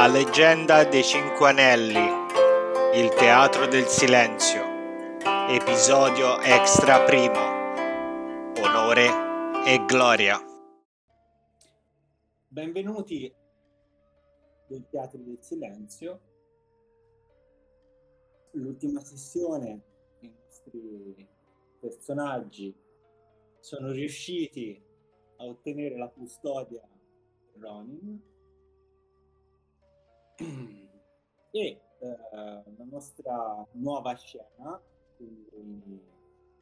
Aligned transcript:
La 0.00 0.06
leggenda 0.06 0.82
dei 0.84 1.02
Cinque 1.02 1.50
Anelli, 1.50 2.08
il 2.98 3.10
teatro 3.10 3.66
del 3.66 3.84
silenzio, 3.84 4.62
episodio 5.46 6.40
extra 6.40 7.04
primo, 7.04 7.38
onore 8.64 9.66
e 9.66 9.84
gloria. 9.84 10.38
Benvenuti 12.48 13.30
del 14.68 14.88
Teatro 14.88 15.18
del 15.18 15.36
Silenzio. 15.42 16.20
L'ultima 18.52 19.00
sessione, 19.00 19.82
i 20.20 20.32
nostri 20.34 21.28
personaggi 21.78 22.74
sono 23.58 23.90
riusciti 23.90 24.82
a 25.36 25.44
ottenere 25.44 25.98
la 25.98 26.08
custodia 26.08 26.88
di 27.52 27.60
Ronin 27.60 28.28
e 31.50 31.80
eh, 31.98 32.16
la 32.32 32.84
nostra 32.90 33.66
nuova 33.72 34.14
scena, 34.14 34.80
quindi 35.16 36.02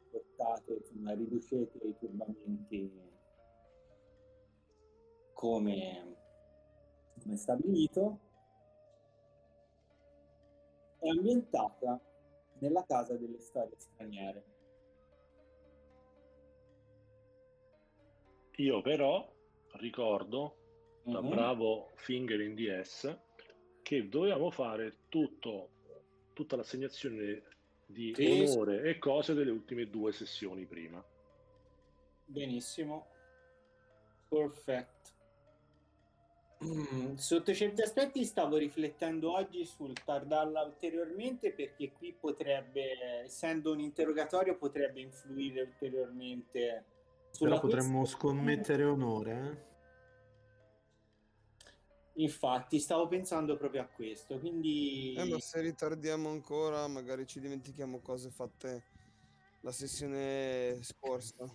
portate, 0.09 0.73
insomma, 0.73 1.13
riducete 1.13 1.77
i 1.77 1.95
turbamenti 1.97 2.91
come, 5.33 6.15
come 7.21 7.37
stabilito, 7.37 8.19
è 10.99 11.07
ambientata 11.07 11.99
nella 12.59 12.83
casa 12.85 13.15
delle 13.15 13.39
storie 13.39 13.75
straniere. 13.77 14.43
Io 18.57 18.81
però 18.81 19.25
ricordo, 19.75 20.57
da 21.03 21.21
Mhm. 21.21 21.29
bravo 21.29 21.91
Finger 21.95 22.41
in 22.41 22.55
DS, 22.55 23.17
che 23.89 24.07
dovevamo 24.07 24.51
fare 24.51 24.97
tutto, 25.09 25.69
tutta 26.33 26.55
l'assegnazione 26.55 27.41
di 27.87 28.13
Sì. 28.13 28.23
onore 28.43 28.83
e 28.83 28.99
cose 28.99 29.33
delle 29.33 29.49
ultime 29.49 29.89
due 29.89 30.11
sessioni 30.11 30.67
prima. 30.67 31.03
Benissimo. 32.23 33.07
Perfetto. 34.27 35.09
Mm, 36.63 37.15
Sotto 37.15 37.51
certi 37.51 37.81
aspetti 37.81 38.23
stavo 38.25 38.57
riflettendo 38.57 39.31
oggi 39.33 39.65
sul 39.65 39.93
tardarla 39.93 40.61
ulteriormente 40.61 41.51
perché 41.51 41.91
qui 41.91 42.13
potrebbe, 42.13 43.23
essendo 43.23 43.71
un 43.71 43.79
interrogatorio, 43.79 44.55
potrebbe 44.55 44.99
influire 44.99 45.61
ulteriormente 45.61 46.85
sulla 47.31 47.55
Però 47.57 47.61
potremmo 47.61 47.99
questione. 48.01 48.05
scommettere 48.35 48.83
onore, 48.83 49.31
eh? 49.33 49.68
Infatti, 52.19 52.79
stavo 52.79 53.07
pensando 53.07 53.55
proprio 53.55 53.81
a 53.81 53.85
questo, 53.85 54.39
quindi 54.39 55.13
Eh, 55.15 55.23
ma 55.23 55.39
se 55.39 55.61
ritardiamo 55.61 56.29
ancora, 56.29 56.85
magari 56.87 57.25
ci 57.25 57.39
dimentichiamo 57.39 57.99
cose 57.99 58.29
fatte 58.29 58.83
la 59.61 59.71
sessione 59.71 60.77
scorsa. 60.81 61.45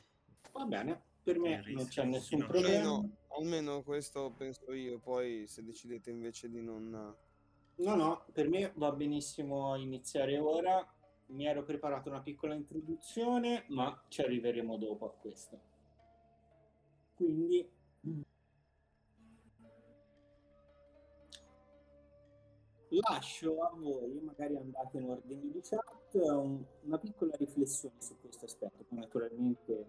va 0.53 0.65
bene, 0.65 1.03
per 1.23 1.39
me 1.39 1.62
Il 1.67 1.75
non 1.75 1.87
c'è 1.87 2.05
nessun 2.05 2.39
non- 2.39 2.48
problema. 2.48 2.77
Almeno, 2.79 3.17
almeno 3.39 3.83
questo 3.83 4.33
penso 4.37 4.73
io, 4.73 4.98
poi 5.01 5.47
se 5.47 5.62
decidete 5.62 6.11
invece 6.11 6.48
di 6.48 6.62
non... 6.62 7.15
No, 7.77 7.95
no, 7.97 8.25
per 8.33 8.49
me 8.49 8.73
va 8.77 8.91
benissimo 8.93 9.75
iniziare 9.77 10.39
ora. 10.39 10.87
Mi 11.27 11.45
ero 11.47 11.62
preparato 11.65 12.09
una 12.09 12.21
piccola 12.23 12.55
introduzione, 12.55 13.65
ma 13.69 14.03
ci 14.09 14.23
arriveremo 14.23 14.77
dopo 14.78 15.06
a 15.06 15.11
questo. 15.11 15.61
Quindi 17.17 17.69
lascio 23.00 23.62
a 23.62 23.71
voi, 23.75 24.21
magari 24.22 24.56
andate 24.56 24.99
in 24.99 25.09
ordine 25.09 25.50
di 25.50 25.60
chat, 25.62 26.15
un- 26.15 26.65
una 26.82 26.99
piccola 26.99 27.34
riflessione 27.37 27.97
su 28.00 28.19
questo 28.21 28.44
aspetto, 28.44 28.84
poi 28.88 28.99
naturalmente 28.99 29.72
eh, 29.72 29.87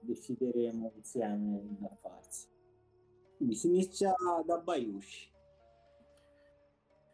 decideremo 0.00 0.92
insieme 0.96 1.76
da 1.78 1.94
farsi. 2.00 2.48
Quindi 3.36 3.54
si 3.54 3.66
inizia 3.66 4.14
da 4.44 4.58
Bayushi. 4.58 5.32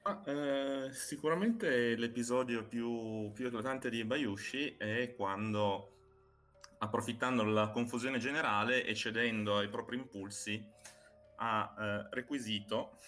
Ah, 0.02 0.22
eh, 0.24 0.92
sicuramente 0.92 1.94
l'episodio 1.96 2.64
più, 2.64 3.30
più 3.32 3.46
eclatante 3.46 3.90
di 3.90 4.02
Bayushi 4.04 4.76
è 4.78 5.14
quando, 5.14 5.92
approfittando 6.78 7.42
della 7.44 7.68
confusione 7.68 8.18
generale 8.18 8.84
e 8.84 8.94
cedendo 8.94 9.58
ai 9.58 9.68
propri 9.68 9.96
impulsi, 9.96 10.64
ha 11.42 11.74
eh, 11.78 12.06
requisito, 12.10 12.98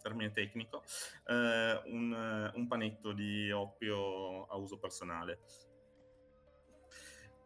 termine 0.00 0.30
tecnico, 0.30 0.82
eh, 1.26 1.80
un, 1.86 2.12
eh, 2.12 2.56
un 2.56 2.66
panetto 2.66 3.12
di 3.12 3.50
oppio 3.50 4.46
a 4.46 4.56
uso 4.56 4.78
personale. 4.78 5.40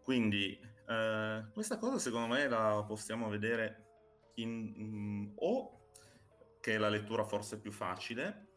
Quindi 0.03 0.59
eh, 0.89 1.45
questa 1.53 1.79
cosa 1.79 1.99
secondo 1.99 2.35
me 2.35 2.49
la 2.49 2.85
possiamo 2.87 3.29
vedere 3.29 3.87
in, 4.35 4.75
mm, 4.77 5.33
o 5.37 5.89
che 6.61 6.75
è 6.75 6.79
la 6.79 6.89
lettura 6.89 7.25
forse 7.25 7.59
più 7.59 7.73
facile, 7.73 8.49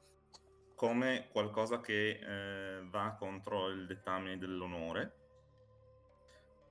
come 0.76 1.30
qualcosa 1.32 1.80
che 1.80 2.20
eh, 2.20 2.86
va 2.90 3.16
contro 3.18 3.70
il 3.70 3.86
dettame 3.86 4.38
dell'onore, 4.38 5.22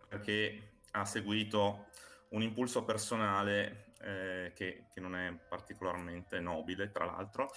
perché 0.08 0.80
ha 0.92 1.04
seguito 1.04 1.86
un 2.30 2.42
impulso 2.42 2.84
personale 2.84 3.81
eh, 4.02 4.52
che, 4.54 4.86
che 4.92 5.00
non 5.00 5.14
è 5.16 5.32
particolarmente 5.48 6.40
nobile, 6.40 6.90
tra 6.90 7.04
l'altro, 7.04 7.50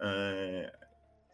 eh, 0.00 0.70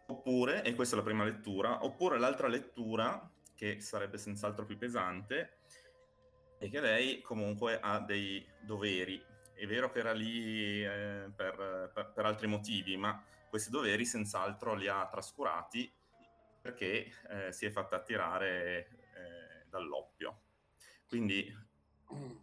oppure, 0.06 0.62
e 0.62 0.74
questa 0.74 0.94
è 0.94 0.98
la 0.98 1.04
prima 1.04 1.24
lettura, 1.24 1.84
oppure 1.84 2.18
l'altra 2.18 2.48
lettura, 2.48 3.30
che 3.54 3.80
sarebbe 3.80 4.18
senz'altro 4.18 4.64
più 4.64 4.78
pesante, 4.78 5.58
è 6.58 6.68
che 6.68 6.80
lei 6.80 7.20
comunque 7.20 7.78
ha 7.80 7.98
dei 8.00 8.46
doveri. 8.60 9.24
È 9.54 9.66
vero 9.66 9.90
che 9.90 9.98
era 9.98 10.12
lì 10.12 10.84
eh, 10.84 11.30
per, 11.34 11.90
per- 11.92 12.12
per 12.14 12.24
altri 12.24 12.46
motivi, 12.46 12.96
ma 12.96 13.20
questi 13.48 13.70
doveri 13.70 14.04
senz'altro 14.04 14.74
li 14.74 14.86
ha 14.86 15.06
trascurati 15.08 15.90
perché 16.60 17.10
eh, 17.30 17.52
si 17.52 17.66
è 17.66 17.70
fatta 17.70 17.96
attirare 17.96 18.88
eh, 19.14 19.66
dall'oppio. 19.68 20.42
Quindi 21.08 21.52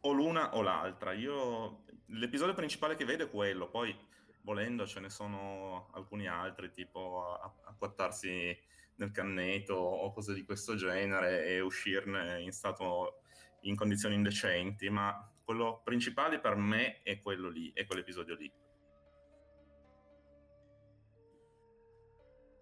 o 0.01 0.11
l'una 0.11 0.55
o 0.55 0.61
l'altra. 0.61 1.13
Io 1.13 1.84
l'episodio 2.07 2.53
principale 2.53 2.95
che 2.95 3.05
vedo 3.05 3.25
è 3.25 3.29
quello, 3.29 3.69
poi 3.69 3.95
volendo 4.41 4.85
ce 4.85 4.99
ne 4.99 5.09
sono 5.09 5.89
alcuni 5.93 6.27
altri, 6.27 6.71
tipo 6.71 7.33
acquattarsi 7.65 8.57
nel 8.97 9.11
canneto 9.11 9.73
o 9.73 10.11
cose 10.11 10.33
di 10.33 10.43
questo 10.43 10.75
genere 10.75 11.45
e 11.47 11.59
uscirne 11.59 12.41
in 12.41 12.51
stato 12.51 13.21
in 13.61 13.75
condizioni 13.75 14.15
indecenti, 14.15 14.89
ma 14.89 15.31
quello 15.43 15.81
principale 15.83 16.39
per 16.39 16.55
me 16.55 17.01
è 17.01 17.21
quello 17.21 17.49
lì, 17.49 17.71
è 17.73 17.85
quell'episodio 17.85 18.35
lì. 18.35 18.51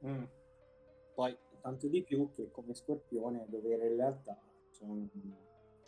Mm. 0.05 0.23
Poi 1.15 1.37
tanto 1.61 1.87
di 1.87 2.03
più 2.03 2.31
che 2.33 2.49
come 2.51 2.73
scorpione 2.73 3.45
dovere 3.47 3.87
in 3.87 3.97
realtà 3.97 4.37
sono 4.71 5.07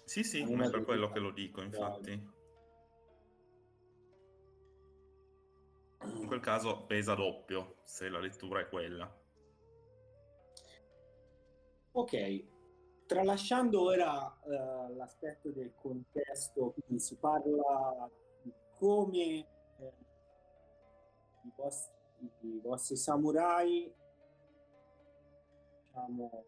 Sì, 0.03 0.23
sì, 0.23 0.41
è 0.41 0.69
per 0.69 0.83
quello 0.83 1.09
che 1.09 1.19
lo 1.19 1.31
dico, 1.31 1.61
infatti. 1.61 2.34
In 6.25 6.31
quel 6.31 6.41
caso 6.41 6.85
pesa 6.87 7.13
doppio, 7.13 7.75
se 7.83 8.09
la 8.09 8.17
lettura 8.17 8.59
è 8.59 8.67
quella. 8.67 9.07
Ok, 11.91 12.43
tralasciando 13.05 13.83
ora 13.83 14.35
eh, 14.41 14.95
l'aspetto 14.95 15.49
del 15.51 15.75
contesto, 15.75 16.71
quindi 16.71 16.99
si 16.99 17.15
parla 17.17 18.09
di 18.41 18.51
come 18.73 19.21
eh, 19.21 19.93
i, 21.43 21.51
vostri, 21.55 21.93
i 22.39 22.59
vostri 22.59 22.95
samurai 22.95 23.93
diciamo, 25.85 26.45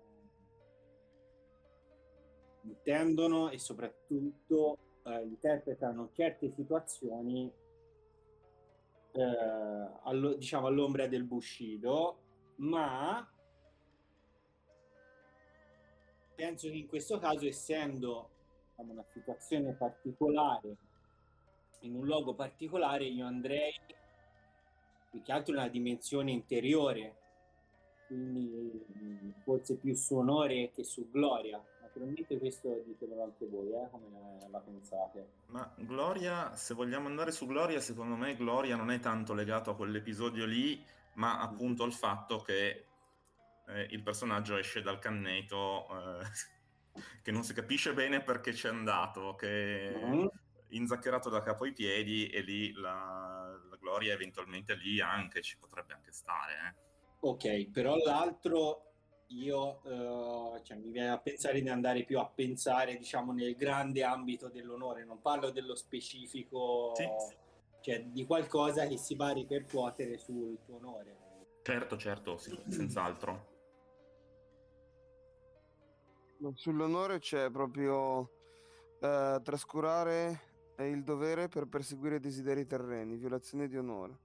intendono 2.63 3.51
e 3.51 3.59
soprattutto 3.59 4.77
eh, 5.03 5.21
interpretano 5.21 6.09
certe 6.13 6.49
situazioni 6.49 7.65
eh, 9.17 9.99
allo- 10.03 10.35
diciamo 10.35 10.67
all'ombra 10.67 11.07
del 11.07 11.23
Bushido, 11.23 12.19
ma 12.57 13.27
penso 16.35 16.69
che 16.69 16.75
in 16.75 16.87
questo 16.87 17.17
caso, 17.17 17.47
essendo 17.47 18.29
diciamo, 18.69 18.91
una 18.93 19.03
situazione 19.03 19.73
particolare, 19.73 20.75
in 21.81 21.95
un 21.95 22.05
luogo 22.05 22.35
particolare, 22.35 23.05
io 23.05 23.25
andrei 23.25 23.73
più 25.09 25.21
che 25.23 25.31
altro 25.31 25.55
nella 25.55 25.67
dimensione 25.67 26.31
interiore, 26.31 27.15
quindi 28.05 29.33
forse 29.43 29.77
più 29.77 29.95
su 29.95 30.15
onore 30.15 30.69
che 30.71 30.83
su 30.83 31.09
gloria. 31.09 31.59
Naturalmente 31.97 32.37
questo 32.37 32.81
ditemelo 32.85 33.23
anche 33.23 33.45
voi, 33.47 33.71
eh, 33.71 33.87
come 33.89 34.47
la, 34.49 34.59
pensate. 34.59 35.27
Ma 35.47 35.73
Gloria, 35.77 36.55
se 36.55 36.73
vogliamo 36.73 37.07
andare 37.07 37.31
su 37.31 37.45
Gloria, 37.47 37.79
secondo 37.79 38.15
me 38.15 38.35
Gloria 38.35 38.75
non 38.75 38.91
è 38.91 38.99
tanto 38.99 39.33
legato 39.33 39.71
a 39.71 39.75
quell'episodio 39.75 40.45
lì, 40.45 40.83
ma 41.15 41.39
appunto 41.39 41.83
al 41.83 41.93
fatto 41.93 42.39
che 42.41 42.85
eh, 43.67 43.87
il 43.91 44.03
personaggio 44.03 44.57
esce 44.57 44.81
dal 44.81 44.99
canneto 44.99 45.87
eh, 46.21 46.25
che 47.23 47.31
non 47.31 47.43
si 47.43 47.53
capisce 47.53 47.93
bene 47.93 48.21
perché 48.21 48.51
c'è 48.51 48.69
andato, 48.69 49.35
che 49.35 49.93
è 49.93 50.05
Mm. 50.05 50.25
inzaccherato 50.69 51.29
da 51.29 51.41
capo 51.41 51.63
ai 51.63 51.71
piedi 51.73 52.27
e 52.29 52.41
lì 52.41 52.73
la, 52.73 53.57
la 53.69 53.75
Gloria 53.77 54.13
eventualmente 54.13 54.75
lì 54.75 54.99
anche 54.99 55.41
ci 55.41 55.57
potrebbe 55.57 55.93
anche 55.93 56.11
stare. 56.11 56.53
eh. 56.53 56.85
Ok, 57.21 57.69
però 57.71 57.95
l'altro 57.95 58.86
io 59.29 59.81
eh, 59.83 60.63
cioè, 60.63 60.77
mi 60.77 60.89
viene 60.89 61.09
a 61.09 61.19
pensare 61.19 61.61
di 61.61 61.69
andare 61.69 62.03
più 62.03 62.19
a 62.19 62.27
pensare, 62.27 62.97
diciamo, 62.97 63.33
nel 63.33 63.55
grande 63.55 64.03
ambito 64.03 64.49
dell'onore, 64.49 65.03
non 65.03 65.21
parlo 65.21 65.49
dello 65.51 65.75
specifico, 65.75 66.93
Sì. 66.95 67.05
cioè 67.81 68.03
di 68.05 68.25
qualcosa 68.25 68.87
che 68.87 68.97
si 68.97 69.15
va 69.15 69.27
a 69.27 69.33
ripercuotere 69.33 70.17
sul 70.17 70.59
tuo 70.65 70.75
onore. 70.77 71.25
Certo, 71.63 71.97
certo, 71.97 72.37
sì, 72.37 72.57
senz'altro. 72.69 73.55
Sull'onore 76.53 77.19
c'è 77.19 77.49
proprio 77.49 78.29
eh, 79.01 79.39
trascurare 79.43 80.39
il 80.77 81.03
dovere 81.03 81.47
per 81.47 81.67
perseguire 81.67 82.19
desideri 82.19 82.65
terreni, 82.65 83.17
violazione 83.17 83.67
di 83.67 83.77
onore. 83.77 84.19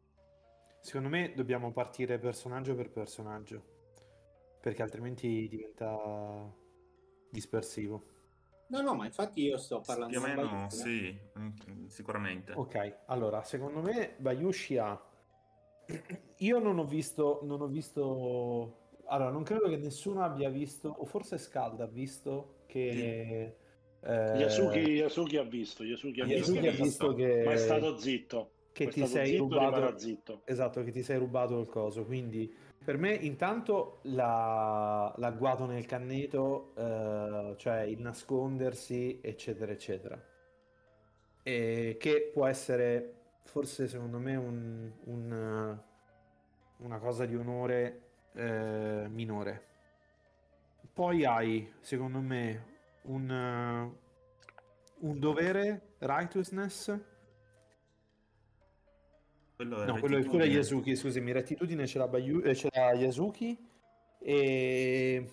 Secondo 0.82 1.08
me 1.08 1.32
dobbiamo 1.34 1.72
partire 1.72 2.18
personaggio 2.18 2.74
per 2.74 2.90
personaggio, 2.90 3.71
perché 4.62 4.82
altrimenti 4.82 5.48
diventa 5.48 6.48
dispersivo. 7.28 8.02
No, 8.68 8.80
no, 8.80 8.94
ma 8.94 9.04
infatti 9.06 9.42
io 9.42 9.58
sto 9.58 9.80
parlando 9.80 10.18
Più 10.18 10.22
o 10.22 10.24
di 10.24 10.30
meno 10.30 10.48
Bayushi, 10.48 10.64
eh. 10.64 10.70
sì, 10.70 11.18
mm, 11.38 11.86
sicuramente. 11.88 12.52
Ok, 12.52 12.98
allora, 13.06 13.42
secondo 13.42 13.82
me 13.82 14.14
Bayushi 14.18 14.78
ha... 14.78 14.98
Io 16.38 16.58
non 16.58 16.78
ho 16.78 16.86
visto, 16.86 17.40
non 17.42 17.60
ho 17.60 17.66
visto... 17.66 18.78
Allora, 19.06 19.30
non 19.30 19.42
credo 19.42 19.68
che 19.68 19.76
nessuno 19.76 20.22
abbia 20.22 20.48
visto, 20.48 20.88
o 20.88 21.04
forse 21.04 21.36
Scalda 21.38 21.84
ha 21.84 21.88
visto 21.88 22.62
che... 22.66 23.56
eh, 24.00 24.38
Yasuki, 24.38 24.78
Yasuki 24.78 25.36
ha 25.36 25.42
visto, 25.42 25.84
Yasuki 25.84 26.20
ha 26.22 26.26
Yasuki 26.26 26.60
visto, 26.60 26.68
ha 26.68 26.84
visto 26.84 27.14
che... 27.14 27.42
ma 27.44 27.52
è 27.52 27.56
stato 27.56 27.98
zitto. 27.98 28.52
che 28.72 28.84
Ma 28.84 28.90
è 28.90 28.92
ti 28.92 29.04
stato 29.06 29.24
sei 29.24 29.26
zitto, 29.26 29.42
rubato 29.42 29.98
zitto. 29.98 30.42
esatto 30.46 30.82
che 30.82 30.90
ti 30.90 31.02
sei 31.02 31.18
rubato 31.18 31.60
il 31.60 31.66
coso 31.68 32.04
quindi 32.04 32.52
per 32.84 32.96
me 32.98 33.12
intanto 33.14 34.00
la- 34.04 35.12
l'agguato 35.16 35.66
nel 35.66 35.86
canneto 35.86 36.72
eh, 36.76 37.54
cioè 37.58 37.80
il 37.82 38.00
nascondersi 38.00 39.20
eccetera 39.22 39.72
eccetera. 39.72 40.20
E 41.44 41.96
che 41.98 42.30
può 42.32 42.46
essere 42.46 43.14
forse 43.44 43.88
secondo 43.88 44.18
me 44.18 44.36
un- 44.36 44.92
un, 45.06 45.78
una 46.78 46.98
cosa 46.98 47.26
di 47.26 47.34
onore 47.36 48.00
eh, 48.34 49.06
minore. 49.10 49.66
Poi 50.92 51.24
hai 51.24 51.72
secondo 51.80 52.20
me 52.20 52.64
un, 53.02 53.90
un 55.00 55.18
dovere 55.18 55.94
righteousness 55.98 56.96
Quello 59.62 59.82
è 59.82 59.86
No, 59.86 59.98
quello, 60.00 60.24
quello 60.24 60.44
è. 60.44 60.48
Yasuki, 60.48 60.96
scusami, 60.96 61.30
rettitudine 61.30 61.86
ce 61.86 61.98
l'ha, 61.98 62.08
Bayu- 62.08 62.44
eh, 62.44 62.52
ce 62.56 62.68
l'ha 62.72 62.92
Yasuki 62.94 63.56
e... 64.18 65.30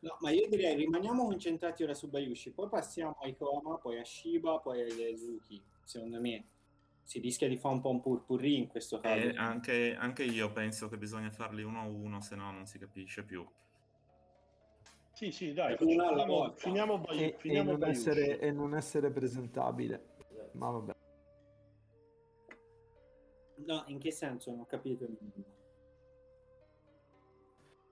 No, 0.00 0.16
ma 0.20 0.30
io 0.30 0.48
direi 0.48 0.74
rimaniamo 0.74 1.26
concentrati 1.26 1.84
ora 1.84 1.94
su 1.94 2.08
Bayushi, 2.08 2.50
poi 2.50 2.68
passiamo 2.68 3.16
ai 3.20 3.36
Koma, 3.36 3.78
poi 3.78 4.00
a 4.00 4.04
Shiba, 4.04 4.58
poi 4.58 4.80
a 4.82 4.86
Yasuki. 4.86 5.62
Secondo 5.84 6.20
me 6.20 6.44
si 7.04 7.20
rischia 7.20 7.46
di 7.48 7.56
fare 7.56 7.74
un 7.74 7.80
po' 7.80 7.90
un 7.90 8.00
purpurri 8.00 8.56
in 8.56 8.66
questo 8.66 8.98
caso. 8.98 9.28
E 9.28 9.34
anche, 9.36 9.94
anche 9.96 10.24
io 10.24 10.50
penso 10.50 10.88
che 10.88 10.98
bisogna 10.98 11.30
farli 11.30 11.62
uno 11.62 11.80
a 11.80 11.84
uno, 11.86 12.20
se 12.20 12.34
no 12.34 12.50
non 12.50 12.66
si 12.66 12.78
capisce 12.80 13.22
più. 13.22 13.46
Sì, 15.12 15.30
sì, 15.30 15.52
dai, 15.52 15.76
finiamo, 15.76 16.52
finiamo, 16.56 16.98
Bayu- 16.98 17.20
e- 17.20 17.36
e 17.42 17.62
non 17.62 17.78
Bayushi. 17.78 18.10
essere, 18.10 18.38
e 18.40 18.50
non 18.50 18.74
essere 18.74 19.10
presentabile. 19.12 20.14
Ma 20.56 20.70
vabbè. 20.70 20.94
No, 23.66 23.84
in 23.86 23.98
che 23.98 24.10
senso? 24.10 24.50
Non 24.50 24.60
ho 24.60 24.66
capito. 24.66 25.06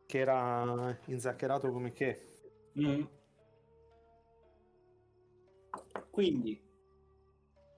Che 0.06 0.19
era 0.19 0.99
inzaccherato 1.06 1.70
come 1.70 1.93
che. 1.93 2.32
Mm. 2.78 3.05
Quindi 6.11 6.62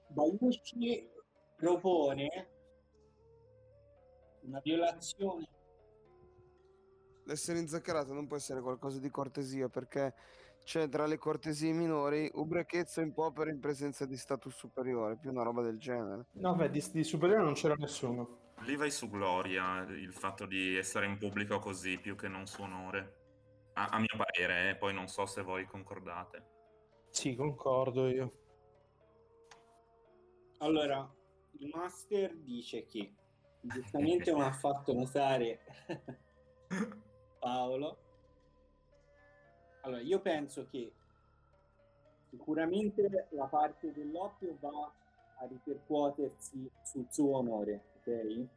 Bayushi 0.09 1.09
propone 1.55 2.49
una 4.41 4.59
violazione 4.59 5.47
L'essere 7.27 7.59
inzaccherato 7.59 8.13
non 8.13 8.25
può 8.25 8.37
essere 8.37 8.61
qualcosa 8.61 8.99
di 8.99 9.09
cortesia 9.09 9.67
perché 9.67 10.13
c'è 10.67 10.89
tra 10.89 11.05
le 11.05 11.17
cortesie 11.17 11.71
minori 11.71 12.29
ubriachezza 12.33 12.99
in 12.99 13.13
popera 13.13 13.49
in 13.49 13.61
presenza 13.61 14.05
di 14.05 14.17
status 14.17 14.53
superiore, 14.53 15.15
più 15.17 15.29
una 15.31 15.43
roba 15.43 15.61
del 15.61 15.79
genere. 15.79 16.25
No, 16.33 16.55
beh, 16.55 16.69
di, 16.69 16.83
di 16.91 17.05
superiore 17.05 17.41
non 17.41 17.53
c'era 17.53 17.75
nessuno. 17.75 18.51
Lì 18.65 18.75
vai 18.75 18.91
su 18.91 19.09
Gloria, 19.09 19.83
il 19.83 20.11
fatto 20.11 20.45
di 20.45 20.75
essere 20.75 21.05
in 21.05 21.17
pubblico 21.17 21.59
così 21.59 21.97
più 21.97 22.17
che 22.17 22.27
non 22.27 22.47
su 22.47 22.63
onore. 22.63 23.15
A, 23.75 23.85
a 23.85 23.97
mio 23.97 24.09
parere, 24.17 24.71
eh, 24.71 24.75
poi 24.75 24.93
non 24.93 25.07
so 25.07 25.25
se 25.25 25.41
voi 25.41 25.63
concordate. 25.63 26.45
Sì, 27.11 27.33
concordo 27.33 28.09
io. 28.09 28.31
Allora, 30.57 31.09
il 31.59 31.71
master 31.73 32.35
dice 32.35 32.85
che 32.87 33.15
giustamente 33.61 34.33
non 34.33 34.41
ha 34.41 34.51
fatto 34.51 34.93
notare 34.93 35.61
Paolo. 37.39 38.06
Allora, 39.87 40.01
io 40.01 40.19
penso 40.19 40.67
che 40.69 40.91
sicuramente 42.29 43.27
la 43.29 43.45
parte 43.45 43.93
dell'oppio 43.93 44.57
va 44.59 44.91
a 45.37 45.45
ripercuotersi 45.45 46.69
sul 46.83 47.07
suo 47.09 47.37
onore, 47.37 47.83
ok? 47.99 48.47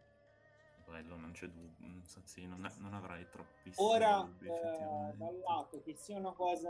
Quello 0.84 1.16
non 1.16 1.30
c'è 1.30 1.46
dubbio, 1.46 1.86
mm, 1.86 2.00
sì, 2.24 2.46
non, 2.48 2.68
non 2.78 2.94
avrai 2.94 3.28
troppissimi 3.30 3.86
Ora, 3.88 4.22
dubbi, 4.22 4.48
eh, 4.48 5.12
dal 5.14 5.38
lato 5.46 5.80
che 5.84 5.94
sia 5.94 6.16
una 6.18 6.32
cosa 6.32 6.68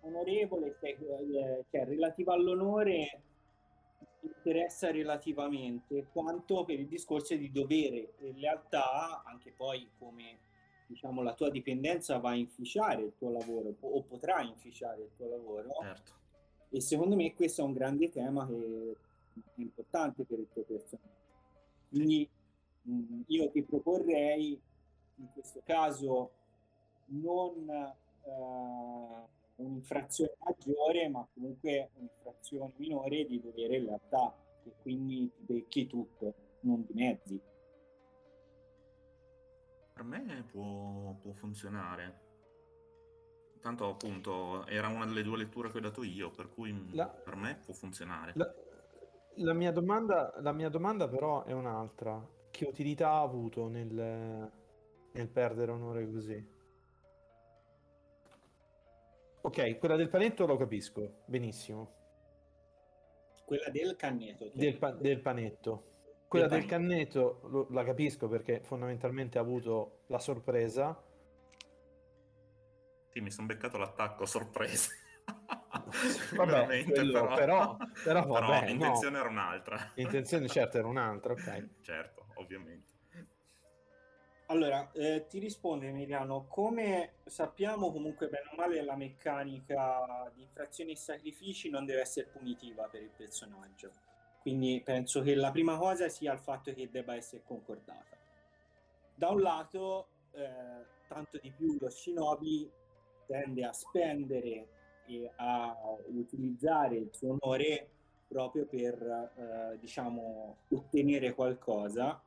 onorevole, 0.00 0.74
cioè, 0.80 0.96
eh, 0.98 1.64
cioè 1.70 1.84
relativa 1.84 2.32
all'onore, 2.32 3.20
interessa 4.20 4.90
relativamente, 4.90 6.06
quanto 6.10 6.64
per 6.64 6.80
il 6.80 6.88
discorso 6.88 7.36
di 7.36 7.52
dovere 7.52 8.14
e 8.20 8.32
lealtà, 8.32 9.22
anche 9.22 9.52
poi 9.52 9.86
come 9.98 10.46
diciamo 10.88 11.22
la 11.22 11.34
tua 11.34 11.50
dipendenza 11.50 12.18
va 12.18 12.30
a 12.30 12.34
inficiare 12.34 13.02
il 13.02 13.12
tuo 13.16 13.30
lavoro 13.30 13.74
o 13.78 14.02
potrà 14.02 14.40
inficiare 14.42 15.02
il 15.02 15.10
tuo 15.16 15.28
lavoro. 15.28 15.70
Certo. 15.80 16.12
E 16.70 16.80
secondo 16.80 17.14
me 17.14 17.34
questo 17.34 17.60
è 17.60 17.64
un 17.64 17.72
grande 17.72 18.08
tema 18.08 18.46
che 18.46 18.96
è 19.34 19.60
importante 19.60 20.24
per 20.24 20.38
il 20.38 20.48
tuo 20.52 20.62
personaggio. 20.62 21.16
Quindi 21.88 22.28
mh, 22.82 23.20
io 23.26 23.50
ti 23.50 23.62
proporrei 23.62 24.60
in 25.16 25.28
questo 25.32 25.60
caso 25.64 26.30
non 27.06 27.68
eh, 27.68 29.26
un'infrazione 29.56 30.36
maggiore, 30.38 31.08
ma 31.08 31.26
comunque 31.34 31.90
un'infrazione 31.94 32.72
minore 32.76 33.26
di 33.26 33.40
dovere 33.40 33.76
in 33.76 33.86
realtà, 33.86 34.34
che 34.62 34.72
quindi 34.82 35.30
ti 35.36 35.42
becchi 35.42 35.86
tutto, 35.86 36.34
non 36.60 36.84
di 36.86 36.94
mezzi. 36.94 37.40
Per 39.98 40.06
me 40.06 40.44
può, 40.48 41.12
può 41.20 41.32
funzionare. 41.32 42.20
Tanto 43.60 43.88
appunto 43.88 44.64
era 44.66 44.86
una 44.86 45.04
delle 45.06 45.24
due 45.24 45.38
letture 45.38 45.72
che 45.72 45.78
ho 45.78 45.80
dato 45.80 46.04
io, 46.04 46.30
per 46.30 46.48
cui 46.50 46.94
La- 46.94 47.08
per 47.08 47.34
me 47.34 47.56
può 47.64 47.74
funzionare. 47.74 48.30
La, 48.36 48.48
la 49.38 49.52
mia 49.54 49.72
domanda, 49.72 50.32
la 50.38 50.52
mia 50.52 50.68
domanda 50.68 51.08
però 51.08 51.42
è 51.42 51.50
un'altra. 51.52 52.24
Che 52.48 52.64
utilità 52.64 53.10
ha 53.10 53.22
avuto 53.22 53.66
nel, 53.66 54.52
nel 55.10 55.28
perdere 55.28 55.72
onore 55.72 56.08
così? 56.08 56.56
Ok, 59.40 59.78
quella 59.78 59.96
del 59.96 60.10
panetto 60.10 60.46
lo 60.46 60.56
capisco, 60.56 61.22
benissimo. 61.24 61.92
Quella 63.44 63.68
del 63.70 63.96
cannetto. 63.96 64.44
cioè- 64.44 64.54
Del, 64.54 64.78
pa- 64.78 64.92
del 64.92 65.20
panetto. 65.20 65.86
Quella 66.28 66.46
Del 66.46 66.66
cannetto 66.66 67.40
lo- 67.44 67.66
la 67.70 67.84
capisco 67.84 68.28
perché 68.28 68.60
fondamentalmente 68.62 69.38
ha 69.38 69.40
avuto 69.40 70.00
la 70.08 70.18
sorpresa. 70.18 71.02
Sì, 73.08 73.20
mi 73.20 73.30
sono 73.30 73.46
beccato 73.46 73.78
l'attacco 73.78 74.26
sorpresa. 74.26 74.90
Vabbè, 76.36 76.84
quello- 76.84 77.26
però, 77.34 77.34
però- 77.34 77.76
però 78.02 78.26
vabbè, 78.26 78.60
no. 78.60 78.66
l'intenzione 78.66 79.18
era 79.18 79.28
un'altra. 79.28 79.90
L'intenzione 79.94 80.48
certo 80.48 80.78
era 80.78 80.86
un'altra, 80.86 81.32
ok. 81.32 81.68
certo, 81.82 82.26
ovviamente. 82.34 82.96
Allora, 84.50 84.90
eh, 84.92 85.26
ti 85.28 85.38
risponde 85.38 85.88
Emiliano, 85.88 86.46
come 86.46 87.16
sappiamo 87.26 87.92
comunque 87.92 88.28
bene 88.28 88.48
o 88.52 88.56
male 88.56 88.82
la 88.82 88.96
meccanica 88.96 90.30
di 90.34 90.42
infrazioni 90.42 90.92
e 90.92 90.96
sacrifici 90.96 91.68
non 91.68 91.84
deve 91.84 92.00
essere 92.00 92.28
punitiva 92.28 92.88
per 92.88 93.02
il 93.02 93.10
personaggio, 93.14 93.92
quindi 94.48 94.80
penso 94.82 95.20
che 95.20 95.34
la 95.34 95.50
prima 95.50 95.76
cosa 95.76 96.08
sia 96.08 96.32
il 96.32 96.38
fatto 96.38 96.72
che 96.72 96.88
debba 96.90 97.14
essere 97.14 97.42
concordata. 97.44 98.16
Da 99.14 99.28
un 99.28 99.42
lato, 99.42 100.08
eh, 100.32 100.86
tanto 101.06 101.38
di 101.38 101.50
più 101.50 101.76
lo 101.78 101.90
shinobi 101.90 102.70
tende 103.26 103.64
a 103.66 103.74
spendere 103.74 104.68
e 105.06 105.30
a 105.36 105.76
utilizzare 106.06 106.96
il 106.96 107.10
suo 107.12 107.36
onore 107.38 107.90
proprio 108.26 108.64
per, 108.64 109.02
eh, 109.36 109.78
diciamo, 109.80 110.56
ottenere 110.70 111.34
qualcosa 111.34 112.22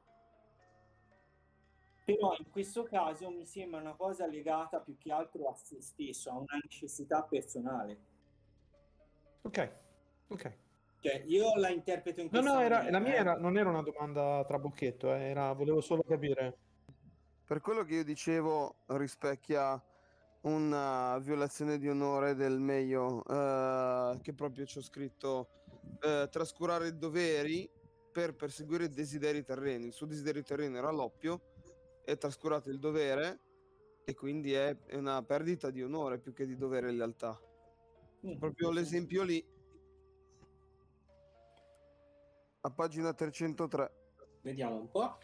però 2.03 2.35
in 2.37 2.49
questo 2.49 2.83
caso 2.83 3.29
mi 3.29 3.45
sembra 3.45 3.79
una 3.79 3.93
cosa 3.93 4.25
legata 4.25 4.79
più 4.79 4.97
che 4.97 5.11
altro 5.11 5.47
a 5.47 5.55
se 5.55 5.81
stesso, 5.81 6.29
a 6.29 6.33
una 6.33 6.59
necessità 6.61 7.23
personale. 7.23 7.97
Ok, 9.43 9.71
ok. 10.27 10.57
Cioè, 11.01 11.23
io 11.25 11.55
la 11.55 11.69
interpreto 11.69 12.19
in 12.21 12.27
No, 12.27 12.31
questa 12.31 12.53
no, 12.53 12.59
era, 12.61 12.75
maniera, 12.77 12.99
la 12.99 13.03
mia 13.03 13.15
eh. 13.15 13.19
era- 13.19 13.37
non 13.37 13.57
era 13.57 13.69
una 13.69 13.81
domanda 13.81 14.43
trabocchetto, 14.45 15.13
eh, 15.15 15.29
era, 15.29 15.51
volevo 15.53 15.81
solo 15.81 16.03
capire. 16.03 16.57
Per 17.43 17.59
quello 17.59 17.83
che 17.83 17.95
io 17.95 18.03
dicevo 18.03 18.75
rispecchia 18.87 19.83
una 20.41 21.17
violazione 21.19 21.79
di 21.79 21.89
onore 21.89 22.35
del 22.35 22.59
meglio 22.59 23.23
eh, 23.25 24.19
che 24.21 24.33
proprio 24.33 24.65
ci 24.65 24.77
ho 24.77 24.81
scritto 24.81 25.49
eh, 26.01 26.27
trascurare 26.29 26.87
i 26.89 26.97
doveri 26.97 27.69
per 28.11 28.35
perseguire 28.35 28.85
i 28.85 28.89
desideri 28.89 29.43
terreni. 29.43 29.87
Il 29.87 29.93
suo 29.93 30.05
desiderio 30.05 30.43
terreno 30.43 30.77
era 30.77 30.91
l'oppio 30.91 31.41
e 32.05 32.15
trascurato 32.17 32.69
il 32.69 32.77
dovere 32.79 33.39
e 34.05 34.13
quindi 34.13 34.53
è 34.53 34.75
una 34.91 35.23
perdita 35.23 35.71
di 35.71 35.81
onore 35.81 36.19
più 36.19 36.31
che 36.31 36.45
di 36.45 36.55
dovere 36.55 36.89
e 36.89 36.91
lealtà. 36.91 37.39
Mm, 38.25 38.37
Proprio 38.37 38.69
l'esempio 38.71 39.23
lì 39.23 39.43
a 42.61 42.69
pagina 42.69 43.13
303. 43.13 43.91
Vediamo 44.41 44.75
un 44.75 44.89
po'. 44.89 45.17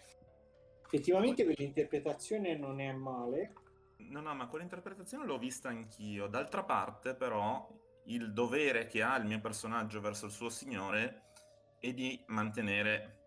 Effettivamente 0.85 1.43
quell'interpretazione 1.43 2.55
non 2.55 2.79
è 2.79 2.91
male. 2.93 3.53
No, 3.97 4.21
no, 4.21 4.33
ma 4.33 4.47
quell'interpretazione 4.47 5.25
l'ho 5.25 5.37
vista 5.37 5.69
anch'io. 5.69 6.27
D'altra 6.27 6.63
parte, 6.63 7.13
però, 7.13 7.67
il 8.05 8.31
dovere 8.31 8.87
che 8.87 9.01
ha 9.01 9.17
il 9.17 9.25
mio 9.25 9.39
personaggio 9.39 9.99
verso 9.99 10.27
il 10.27 10.31
suo 10.31 10.49
signore 10.49 11.23
è 11.79 11.93
di 11.93 12.23
mantenere 12.27 13.17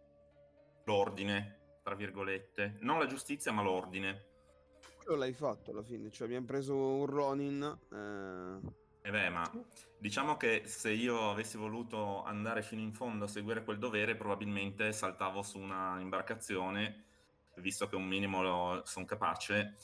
l'ordine, 0.84 1.78
tra 1.82 1.94
virgolette. 1.94 2.78
Non 2.80 2.98
la 2.98 3.06
giustizia, 3.06 3.52
ma 3.52 3.62
l'ordine. 3.62 4.28
Quello 5.04 5.18
l'hai 5.18 5.32
fatto 5.32 5.70
alla 5.70 5.82
fine, 5.82 6.10
cioè 6.10 6.26
abbiamo 6.26 6.46
preso 6.46 6.74
un 6.74 7.06
Ronin 7.06 7.78
eh, 7.92 8.79
E 9.02 9.10
beh, 9.10 9.30
ma 9.30 9.50
diciamo 9.98 10.36
che 10.36 10.62
se 10.66 10.90
io 10.90 11.30
avessi 11.30 11.56
voluto 11.56 12.22
andare 12.22 12.62
fino 12.62 12.82
in 12.82 12.92
fondo 12.92 13.24
a 13.24 13.28
seguire 13.28 13.64
quel 13.64 13.78
dovere, 13.78 14.14
probabilmente 14.14 14.92
saltavo 14.92 15.42
su 15.42 15.58
una 15.58 15.98
imbarcazione, 16.00 17.04
visto 17.56 17.86
che 17.86 17.96
un 17.96 18.06
minimo 18.06 18.84
sono 18.84 19.06
capace, 19.06 19.74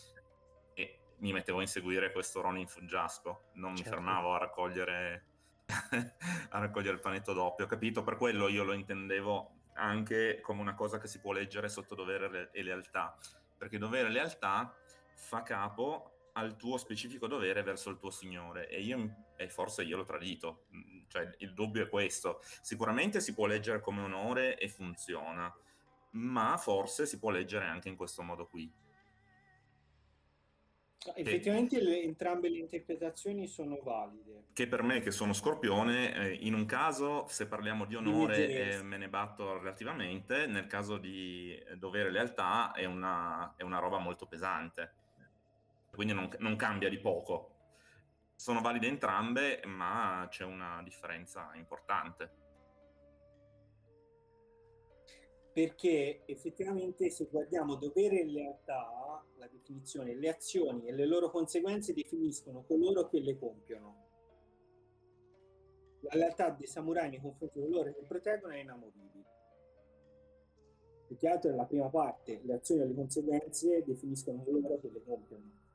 e 0.74 0.98
mi 1.18 1.32
mettevo 1.32 1.58
a 1.58 1.62
inseguire 1.62 2.12
questo 2.12 2.42
Ronin 2.42 2.66
fuggiasco. 2.66 3.50
Non 3.54 3.70
mi 3.72 3.78
Certo. 3.78 3.92
fermavo 3.92 4.34
a 4.34 4.38
raccogliere, 4.38 5.24
a 6.50 6.58
raccogliere 6.58 6.94
il 6.94 7.00
panetto 7.00 7.32
doppio. 7.32 7.66
Capito? 7.66 8.02
Per 8.02 8.16
quello 8.16 8.48
io 8.48 8.64
lo 8.64 8.74
intendevo 8.74 9.52
anche 9.74 10.40
come 10.42 10.60
una 10.60 10.74
cosa 10.74 10.98
che 10.98 11.06
si 11.08 11.20
può 11.20 11.32
leggere 11.32 11.68
sotto 11.70 11.94
dovere 11.94 12.50
e 12.52 12.62
lealtà. 12.62 13.16
Perché 13.56 13.78
dovere 13.78 14.08
e 14.08 14.10
lealtà 14.10 14.74
fa 15.14 15.42
capo 15.42 16.15
al 16.36 16.56
tuo 16.56 16.76
specifico 16.76 17.26
dovere 17.26 17.62
verso 17.62 17.90
il 17.90 17.98
tuo 17.98 18.10
signore 18.10 18.68
e, 18.68 18.80
io, 18.80 19.24
e 19.36 19.48
forse 19.48 19.82
io 19.82 19.96
l'ho 19.96 20.04
tradito. 20.04 20.66
Mm, 20.74 21.04
Cioè, 21.08 21.34
il 21.38 21.54
dubbio 21.54 21.84
è 21.84 21.88
questo. 21.88 22.40
Sicuramente 22.60 23.20
si 23.20 23.32
può 23.34 23.46
leggere 23.46 23.80
come 23.80 24.02
onore 24.02 24.58
e 24.58 24.68
funziona, 24.68 25.52
ma 26.10 26.56
forse 26.56 27.06
si 27.06 27.18
può 27.18 27.30
leggere 27.30 27.64
anche 27.64 27.88
in 27.88 27.96
questo 27.96 28.22
modo 28.22 28.46
qui. 28.46 28.70
Effettivamente 31.14 31.80
le- 31.80 32.02
entrambe 32.02 32.48
le 32.48 32.58
interpretazioni 32.58 33.46
sono 33.46 33.78
valide. 33.82 34.46
Che 34.52 34.66
per 34.66 34.82
me, 34.82 35.00
che 35.00 35.12
sono 35.12 35.32
scorpione, 35.32 36.12
eh, 36.14 36.34
in 36.34 36.54
un 36.54 36.64
caso, 36.66 37.26
se 37.28 37.46
parliamo 37.46 37.84
di 37.84 37.94
onore, 37.94 38.48
eh, 38.48 38.82
me 38.82 38.96
ne 38.96 39.08
batto 39.08 39.56
relativamente, 39.56 40.46
nel 40.46 40.66
caso 40.66 40.98
di 40.98 41.56
dovere 41.76 42.08
e 42.08 42.12
lealtà 42.12 42.72
è 42.72 42.84
una, 42.84 43.54
è 43.56 43.62
una 43.62 43.78
roba 43.78 43.98
molto 43.98 44.26
pesante. 44.26 44.92
Quindi 45.96 46.12
non, 46.12 46.28
non 46.40 46.56
cambia 46.56 46.90
di 46.90 46.98
poco. 46.98 47.54
Sono 48.34 48.60
valide 48.60 48.86
entrambe, 48.86 49.62
ma 49.64 50.26
c'è 50.28 50.44
una 50.44 50.82
differenza 50.84 51.50
importante. 51.54 52.44
Perché 55.54 56.24
effettivamente 56.26 57.08
se 57.08 57.28
guardiamo 57.30 57.76
dovere 57.76 58.20
e 58.20 58.26
lealtà, 58.26 59.24
la 59.38 59.48
definizione, 59.48 60.14
le 60.14 60.28
azioni 60.28 60.86
e 60.86 60.92
le 60.92 61.06
loro 61.06 61.30
conseguenze 61.30 61.94
definiscono 61.94 62.62
coloro 62.64 63.08
che 63.08 63.20
le 63.20 63.38
compiono. 63.38 64.04
La 66.02 66.18
lealtà 66.18 66.50
dei 66.50 66.66
samurai 66.66 67.08
nei 67.08 67.22
confronti 67.22 67.58
di 67.58 67.64
coloro 67.64 67.94
che 67.94 68.04
proteggono 68.06 68.52
è 68.52 68.58
inamovibile. 68.58 69.24
Più 71.06 71.16
che 71.16 71.26
altro 71.26 71.48
nella 71.48 71.64
prima 71.64 71.88
parte, 71.88 72.42
le 72.44 72.52
azioni 72.52 72.82
e 72.82 72.86
le 72.88 72.94
conseguenze 72.94 73.82
definiscono 73.82 74.42
coloro 74.44 74.78
che 74.78 74.90
le 74.90 75.02
compiono. 75.02 75.65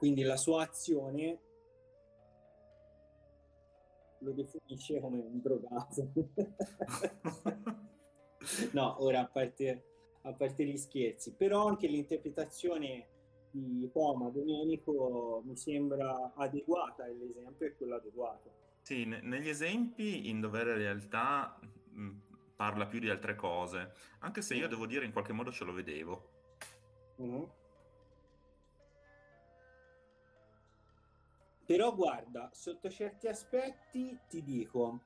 Quindi 0.00 0.22
la 0.22 0.38
sua 0.38 0.62
azione 0.62 1.38
lo 4.20 4.32
definisce 4.32 4.98
come 4.98 5.18
un 5.18 5.42
drogato. 5.42 6.10
no, 8.72 9.04
ora 9.04 9.20
a 9.20 9.26
parte, 9.26 9.84
a 10.22 10.32
parte 10.32 10.64
gli 10.64 10.78
scherzi, 10.78 11.34
però 11.34 11.66
anche 11.66 11.86
l'interpretazione 11.86 13.08
di 13.50 13.90
Toma 13.92 14.30
Domenico 14.30 15.42
mi 15.44 15.54
sembra 15.58 16.32
adeguata 16.34 17.06
e 17.06 17.12
l'esempio 17.12 17.66
è 17.66 17.76
quello 17.76 17.96
adeguato. 17.96 18.50
Sì, 18.80 19.04
ne- 19.04 19.20
negli 19.20 19.50
esempi 19.50 20.30
in 20.30 20.40
dovere 20.40 20.78
lealtà 20.78 21.60
mh, 21.90 22.10
parla 22.56 22.86
più 22.86 23.00
di 23.00 23.10
altre 23.10 23.34
cose, 23.34 23.92
anche 24.20 24.40
se 24.40 24.54
io 24.54 24.66
devo 24.66 24.86
dire 24.86 25.04
in 25.04 25.12
qualche 25.12 25.34
modo 25.34 25.52
ce 25.52 25.64
lo 25.64 25.74
vedevo. 25.74 26.30
Mhm. 27.16 27.58
Però 31.70 31.94
guarda, 31.94 32.50
sotto 32.52 32.90
certi 32.90 33.28
aspetti 33.28 34.18
ti 34.28 34.42
dico, 34.42 35.02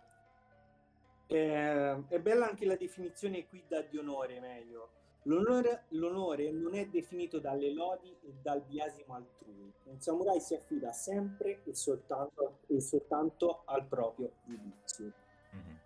eh, 1.27 2.07
è 2.09 2.19
bella 2.21 2.49
anche 2.49 2.65
la 2.65 2.77
definizione 2.77 3.47
qui 3.47 3.63
da 3.69 3.83
di 3.83 3.99
onore, 3.99 4.41
meglio. 4.41 4.89
L'onore, 5.25 5.85
l'onore 5.89 6.51
non 6.53 6.75
è 6.75 6.87
definito 6.87 7.39
dalle 7.39 7.71
lodi 7.71 8.17
e 8.23 8.37
dal 8.41 8.63
biasimo 8.63 9.13
altrui. 9.13 9.71
Un 9.83 10.01
samurai 10.01 10.41
si 10.41 10.55
affida 10.55 10.91
sempre 10.91 11.61
e 11.65 11.75
soltanto, 11.75 12.61
e 12.69 12.81
soltanto 12.81 13.65
al 13.67 13.85
proprio 13.87 14.33
giudizio. 14.47 15.13
Mhm. 15.51 15.79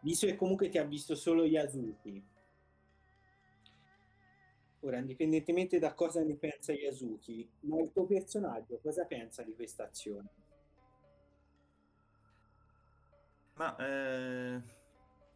Visto 0.00 0.26
che 0.26 0.36
comunque 0.36 0.68
ti 0.68 0.76
ha 0.76 0.84
visto 0.84 1.14
solo 1.14 1.42
Yasuki. 1.42 2.22
Ora, 4.84 4.98
indipendentemente 4.98 5.78
da 5.78 5.94
cosa 5.94 6.22
ne 6.22 6.36
pensa 6.36 6.74
Yasuki, 6.74 7.48
ma 7.60 7.80
il 7.80 7.90
tuo 7.90 8.04
personaggio 8.04 8.78
cosa 8.82 9.06
pensa 9.06 9.42
di 9.42 9.54
questa 9.54 9.84
azione? 9.84 10.28
Ma 13.54 13.74
eh, 13.76 14.60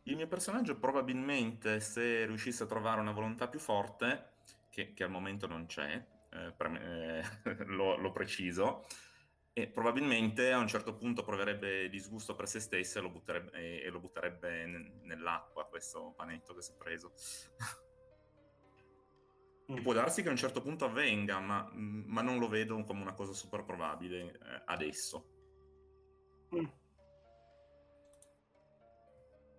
il 0.02 0.16
mio 0.16 0.26
personaggio 0.26 0.78
probabilmente 0.78 1.80
se 1.80 2.26
riuscisse 2.26 2.64
a 2.64 2.66
trovare 2.66 3.00
una 3.00 3.12
volontà 3.12 3.48
più 3.48 3.58
forte, 3.58 4.32
che, 4.68 4.92
che 4.92 5.04
al 5.04 5.10
momento 5.10 5.46
non 5.46 5.64
c'è, 5.64 5.94
eh, 5.94 6.52
per 6.54 6.68
me- 6.68 7.20
eh, 7.20 7.64
lo, 7.72 7.96
lo 7.96 8.10
preciso, 8.10 8.84
e 9.54 9.66
probabilmente 9.66 10.52
a 10.52 10.58
un 10.58 10.68
certo 10.68 10.94
punto 10.94 11.24
proverebbe 11.24 11.88
disgusto 11.88 12.34
per 12.34 12.48
se 12.48 12.60
stesso 12.60 12.98
e 12.98 13.00
lo 13.00 13.08
butterebbe, 13.08 13.82
e- 13.82 13.88
lo 13.88 13.98
butterebbe 13.98 14.66
nell'acqua 15.04 15.66
questo 15.66 16.12
panetto 16.14 16.54
che 16.54 16.60
si 16.60 16.72
è 16.72 16.74
preso. 16.76 17.12
E 19.70 19.82
Può 19.82 19.92
darsi 19.92 20.22
che 20.22 20.28
a 20.28 20.30
un 20.30 20.38
certo 20.38 20.62
punto 20.62 20.86
avvenga, 20.86 21.40
ma, 21.40 21.70
ma 21.74 22.22
non 22.22 22.38
lo 22.38 22.48
vedo 22.48 22.82
come 22.84 23.02
una 23.02 23.12
cosa 23.12 23.34
super 23.34 23.64
probabile 23.64 24.32
eh, 24.32 24.62
adesso. 24.64 25.26
Mm. 26.56 26.64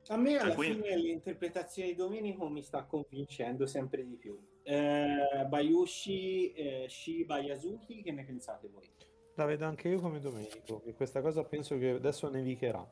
A 0.08 0.18
me 0.18 0.38
alla 0.40 0.52
Ah, 0.52 0.56
quindi- 0.56 0.82
fine 0.82 0.96
l'interpretazione 0.98 1.90
di 1.90 1.96
Domenico 1.96 2.50
mi 2.50 2.64
sta 2.64 2.86
convincendo 2.86 3.68
sempre 3.68 4.04
di 4.04 4.16
più. 4.16 4.36
Eh, 4.64 5.46
Bayushi, 5.48 6.54
eh, 6.54 6.86
Shiba, 6.90 7.38
Yasuki, 7.40 8.02
che 8.02 8.12
ne 8.12 8.26
pensate 8.26 8.68
voi? 8.68 8.92
La 9.36 9.46
vedo 9.46 9.66
anche 9.66 9.90
io 9.90 10.00
come 10.00 10.20
Domenico, 10.20 10.82
che 10.82 10.96
questa 10.96 11.22
cosa 11.22 11.44
penso 11.44 11.78
che 11.78 11.92
adesso 11.92 12.28
nevicherà. 12.30 12.84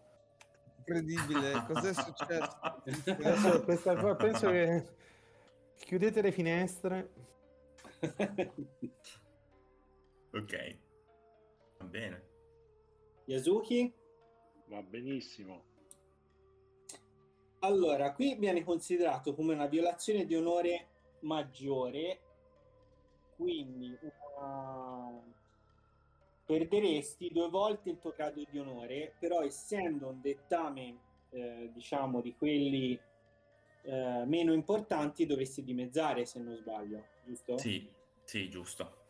Incredibile, 0.78 1.66
cos'è 1.68 1.94
successo? 1.94 2.60
Adesso 3.06 3.64
questa 3.64 4.16
penso 4.16 4.50
che 4.52 4.86
Chiudete 5.80 6.22
le 6.22 6.32
finestre. 6.32 7.12
Ok, 10.34 10.78
va 11.80 11.86
bene. 11.86 12.28
Yasuki? 13.26 13.92
Va 14.68 14.84
benissimo. 14.84 15.64
Allora, 17.60 18.14
qui 18.14 18.36
viene 18.36 18.64
considerato 18.64 19.34
come 19.34 19.54
una 19.54 19.66
violazione 19.68 20.26
di 20.26 20.36
onore 20.36 20.90
maggiore, 21.22 22.20
quindi 23.36 23.98
una- 24.36 25.24
perderesti 26.46 27.30
due 27.32 27.50
volte 27.50 27.90
il 27.90 28.00
tuo 28.00 28.12
grado 28.16 28.44
di 28.48 28.60
onore, 28.60 29.16
però 29.20 29.42
essendo 29.42 30.10
un 30.10 30.22
dettame, 30.22 31.00
eh, 31.32 31.72
diciamo, 31.74 32.22
di 32.22 32.36
quelli 32.36 33.00
eh, 33.84 34.24
meno 34.26 34.54
importanti, 34.54 35.26
dovresti 35.26 35.64
dimezzare, 35.64 36.26
se 36.26 36.40
non 36.40 36.56
sbaglio, 36.56 37.06
giusto? 37.26 37.58
Sì, 37.58 37.90
sì, 38.24 38.50
giusto. 38.50 39.06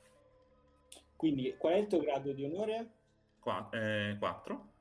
Quindi, 1.16 1.56
qual 1.58 1.74
è 1.74 1.78
il 1.78 1.88
tuo 1.88 2.00
grado 2.00 2.32
di 2.32 2.44
onore? 2.44 2.92
Qua, 3.40 3.70
eh, 3.72 4.16
4? 4.20 4.76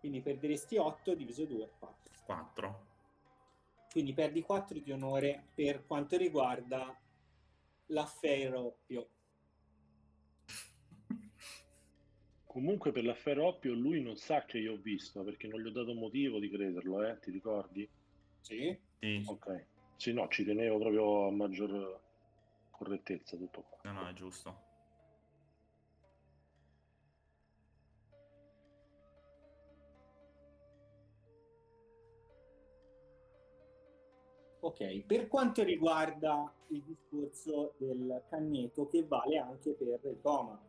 Quindi 0.00 0.20
perderesti 0.20 0.78
8 0.78 1.14
diviso 1.14 1.44
2, 1.44 1.70
4. 1.78 2.12
4. 2.24 2.86
Quindi 3.92 4.14
perdi 4.14 4.40
4 4.42 4.78
di 4.78 4.90
onore 4.90 5.48
per 5.54 5.84
quanto 5.86 6.16
riguarda 6.16 6.98
l'afferroppio. 7.86 9.08
Comunque 12.46 12.90
per 12.90 13.04
l'affare 13.04 13.40
Oppio 13.40 13.74
lui 13.74 14.00
non 14.00 14.16
sa 14.16 14.44
che 14.44 14.58
io 14.58 14.72
ho 14.72 14.78
visto 14.78 15.22
perché 15.22 15.46
non 15.46 15.60
gli 15.60 15.66
ho 15.66 15.72
dato 15.72 15.92
motivo 15.94 16.38
di 16.38 16.48
crederlo, 16.48 17.04
eh? 17.04 17.18
Ti 17.18 17.30
ricordi? 17.30 17.88
Sì. 18.40 18.90
Sì, 19.02 19.20
Ok. 19.26 19.66
Sì, 19.96 20.12
no, 20.12 20.28
ci 20.28 20.44
tenevo 20.44 20.78
proprio 20.78 21.26
a 21.26 21.30
maggior 21.32 22.00
correttezza 22.70 23.36
tutto 23.36 23.62
qua. 23.68 23.90
no, 23.90 24.02
no, 24.02 24.08
è 24.08 24.12
giusto. 24.12 24.70
Ok, 34.60 35.00
per 35.04 35.26
quanto 35.26 35.64
riguarda 35.64 36.52
il 36.68 36.82
discorso 36.82 37.74
del 37.78 38.22
canneto 38.28 38.86
che 38.86 39.04
vale 39.04 39.38
anche 39.38 39.72
per 39.72 39.98
il 40.04 40.18
coma. 40.22 40.60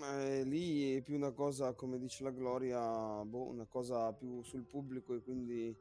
È 0.00 0.42
lì 0.44 0.96
è 0.96 1.02
più 1.02 1.16
una 1.16 1.32
cosa, 1.32 1.74
come 1.74 1.98
dice 1.98 2.22
la 2.24 2.30
Gloria, 2.30 2.78
boh, 3.24 3.48
una 3.48 3.66
cosa 3.66 4.12
più 4.12 4.42
sul 4.42 4.64
pubblico 4.64 5.14
e 5.14 5.22
quindi 5.22 5.76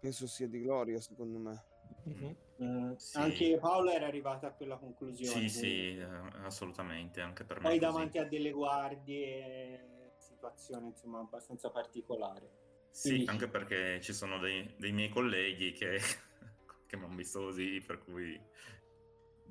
penso 0.00 0.26
sia 0.26 0.48
di 0.48 0.60
Gloria, 0.60 1.00
secondo 1.00 1.38
me. 1.38 1.64
Mhm. 2.04 2.36
Mm, 2.62 2.94
Sì. 2.94 3.16
Anche 3.18 3.58
Paolo 3.58 3.90
era 3.90 4.06
arrivato 4.06 4.46
a 4.46 4.50
quella 4.50 4.76
conclusione. 4.78 5.48
Sì, 5.48 5.60
quindi- 5.60 5.94
sì, 5.94 5.98
eh, 5.98 6.44
assolutamente, 6.44 7.20
anche 7.20 7.44
per 7.44 7.58
me. 7.58 7.62
Poi 7.64 7.76
è 7.76 7.78
così. 7.80 7.92
davanti 7.92 8.18
a 8.18 8.24
delle 8.24 8.50
guardie, 8.50 10.14
situazione 10.16 10.86
insomma 10.86 11.20
abbastanza 11.20 11.70
particolare. 11.70 12.64
Sì, 12.90 13.08
Quindi- 13.10 13.28
anche 13.30 13.48
perché 13.48 14.00
ci 14.00 14.12
sono 14.14 14.38
dei, 14.38 14.74
dei 14.78 14.92
miei 14.92 15.08
colleghi 15.10 15.72
che, 15.72 15.98
che 16.86 16.96
mi 16.96 17.04
hanno 17.04 17.14
visto 17.16 17.40
così, 17.40 17.80
per 17.86 17.98
cui 18.02 18.40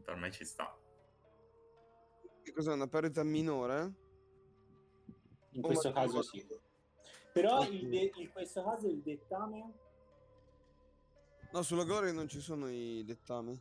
per 0.03 0.15
me 0.15 0.31
ci 0.31 0.43
sta. 0.43 0.75
Che 2.45 2.51
cos'è, 2.51 2.71
una 2.73 2.85
perdita 2.87 3.23
minore? 3.23 3.93
In 5.53 5.63
Oh, 5.63 5.67
questo 5.67 5.91
caso 5.91 6.21
sì. 6.21 6.45
Però 7.33 7.65
de- 7.67 8.11
in 8.17 8.31
questo 8.31 8.63
caso 8.63 8.87
il 8.87 9.01
dettame, 9.01 9.73
No, 11.51 11.61
sulla 11.63 11.85
Gloria 11.85 12.11
non 12.11 12.27
ci 12.27 12.39
sono 12.41 12.69
i 12.69 13.03
dettami. 13.03 13.59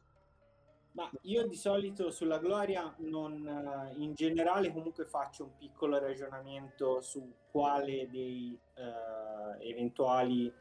ma 0.93 1.11
io 1.23 1.47
di 1.47 1.57
solito 1.57 2.11
sulla 2.11 2.39
gloria 2.39 2.95
non, 2.99 3.47
eh, 3.49 3.95
in 4.03 4.13
generale 4.15 4.71
comunque 4.73 5.07
faccio 5.07 5.45
un 5.45 5.57
piccolo 5.57 5.99
ragionamento 5.99 7.01
su 7.01 7.33
quale 7.51 8.09
dei 8.11 8.57
eh, 8.75 9.69
eventuali 9.71 10.53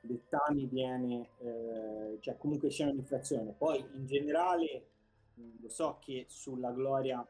dettami 0.00 0.66
viene, 0.66 1.30
eh, 1.38 2.18
cioè 2.20 2.36
comunque 2.38 2.68
c'è 2.68 2.84
un'inflazione. 2.84 3.52
Poi 3.52 3.78
in 3.94 4.06
generale 4.06 4.90
lo 5.34 5.68
so 5.68 5.98
che 6.00 6.26
sulla 6.28 6.70
gloria 6.72 7.26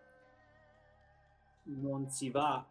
non 1.64 2.08
si 2.08 2.30
va 2.30 2.66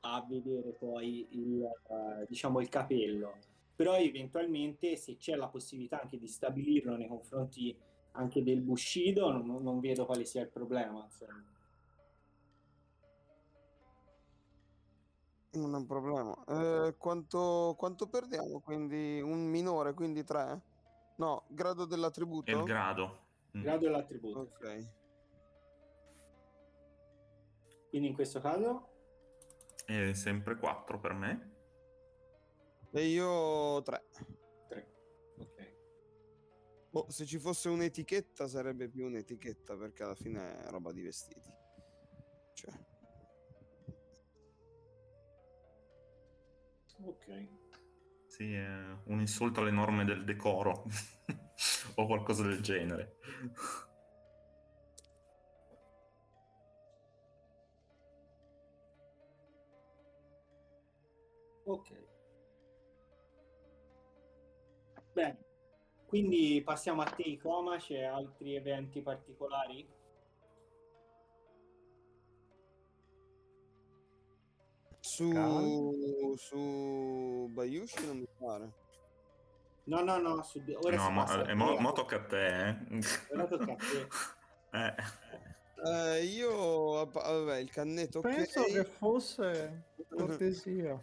a 0.00 0.24
vedere 0.28 0.70
poi 0.72 1.26
il, 1.30 1.62
eh, 1.62 2.26
diciamo 2.28 2.60
il 2.60 2.68
capello, 2.68 3.38
però 3.74 3.96
eventualmente 3.96 4.96
se 4.96 5.16
c'è 5.16 5.34
la 5.34 5.48
possibilità 5.48 6.00
anche 6.00 6.18
di 6.18 6.28
stabilirlo 6.28 6.96
nei 6.96 7.08
confronti 7.08 7.76
anche 8.12 8.42
del 8.42 8.60
Bushido, 8.60 9.30
non, 9.30 9.62
non 9.62 9.80
vedo 9.80 10.06
quale 10.06 10.24
sia 10.24 10.42
il 10.42 10.48
problema. 10.48 11.04
insomma. 11.04 11.44
Non 15.52 15.74
è 15.74 15.76
un 15.76 15.86
problema. 15.86 16.34
Eh, 16.46 16.96
quanto, 16.98 17.74
quanto 17.78 18.08
perdiamo? 18.08 18.60
Quindi 18.60 19.20
un 19.20 19.46
minore, 19.48 19.94
quindi 19.94 20.22
3? 20.22 20.60
No, 21.16 21.44
grado 21.48 21.86
dell'attributo? 21.86 22.50
È 22.50 22.54
il 22.54 22.62
grado. 22.62 23.24
Mm. 23.56 23.62
Grado 23.62 23.84
dell'attributo. 23.84 24.44
sì. 24.44 24.64
Ok. 24.66 24.88
Quindi 27.88 28.08
in 28.08 28.14
questo 28.14 28.40
caso 28.40 28.88
È 29.86 30.12
sempre 30.12 30.56
4 30.56 30.98
per 30.98 31.12
me. 31.14 31.54
E 32.92 33.06
io 33.06 33.80
3. 33.82 34.04
3. 34.68 34.86
Ok. 35.38 35.74
Boh, 36.90 37.06
se 37.08 37.24
ci 37.24 37.38
fosse 37.38 37.68
un'etichetta 37.68 38.48
sarebbe 38.48 38.88
più 38.88 39.06
un'etichetta 39.06 39.76
perché 39.76 40.02
alla 40.02 40.14
fine 40.14 40.64
è 40.64 40.70
roba 40.70 40.92
di 40.92 41.02
vestiti. 41.02 41.50
Cioè, 42.54 42.72
Ok. 47.02 47.48
Sì, 48.26 48.52
è 48.54 48.66
un 49.04 49.20
insulto 49.20 49.60
alle 49.60 49.70
norme 49.70 50.04
del 50.04 50.24
decoro 50.24 50.84
o 51.94 52.06
qualcosa 52.06 52.42
del 52.42 52.60
genere. 52.60 53.16
Ok. 61.64 62.04
Bene. 65.12 65.44
Quindi 66.06 66.62
passiamo 66.64 67.02
a 67.02 67.04
te, 67.06 67.22
Icoma, 67.22 67.76
c'è 67.78 68.02
altri 68.02 68.54
eventi 68.54 69.02
particolari? 69.02 69.86
su, 75.16 76.34
su 76.36 77.48
Bayushi 77.50 78.06
non 78.06 78.18
mi 78.18 78.28
pare. 78.38 78.85
No, 79.86 80.02
no, 80.02 80.18
no, 80.18 80.42
su- 80.42 80.62
ora 80.82 80.96
no, 80.96 81.06
si 81.06 81.12
mo, 81.12 81.44
eh, 81.44 81.54
mo- 81.54 81.76
mo 81.78 81.92
tocca 81.92 82.16
a 82.16 82.24
te, 82.24 82.68
eh. 82.68 82.76
Ora 83.32 83.46
tocca 83.46 83.72
a 83.72 83.76
te. 83.76 84.08
Eh, 84.72 84.94
Eh, 86.18 86.24
io, 86.24 87.08
vabbè, 87.10 87.58
il 87.58 87.70
cannetto. 87.70 88.20
Penso 88.20 88.64
che 88.64 88.84
fosse 88.84 89.84
cortesia. 90.08 91.00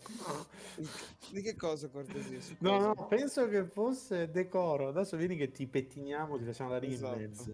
Di 1.32 1.42
che 1.42 1.56
cosa 1.56 1.88
cortesia? 1.90 2.42
Su 2.42 2.56
No, 2.60 2.72
cosa? 2.78 2.88
no, 2.88 3.08
penso 3.08 3.48
che 3.48 3.66
fosse 3.66 4.30
decoro. 4.30 4.90
Adesso 4.90 5.16
vieni 5.16 5.38
che 5.38 5.52
ti 5.52 5.66
pettiniamo, 5.68 6.38
ti 6.38 6.44
facciamo 6.44 6.72
la 6.72 6.80
rima 6.80 6.94
Esatto. 6.94 7.16
in 7.16 7.22
mezzo. 7.30 7.54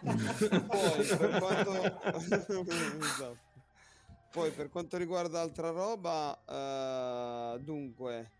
Poi 0.66 1.04
per 1.04 1.38
quanto... 1.38 1.72
Esatto. 3.04 3.36
Poi 4.32 4.50
per 4.50 4.68
quanto 4.70 4.96
riguarda 4.96 5.40
altra 5.40 5.70
roba, 5.70 6.42
eh, 6.48 7.60
dunque, 7.60 8.30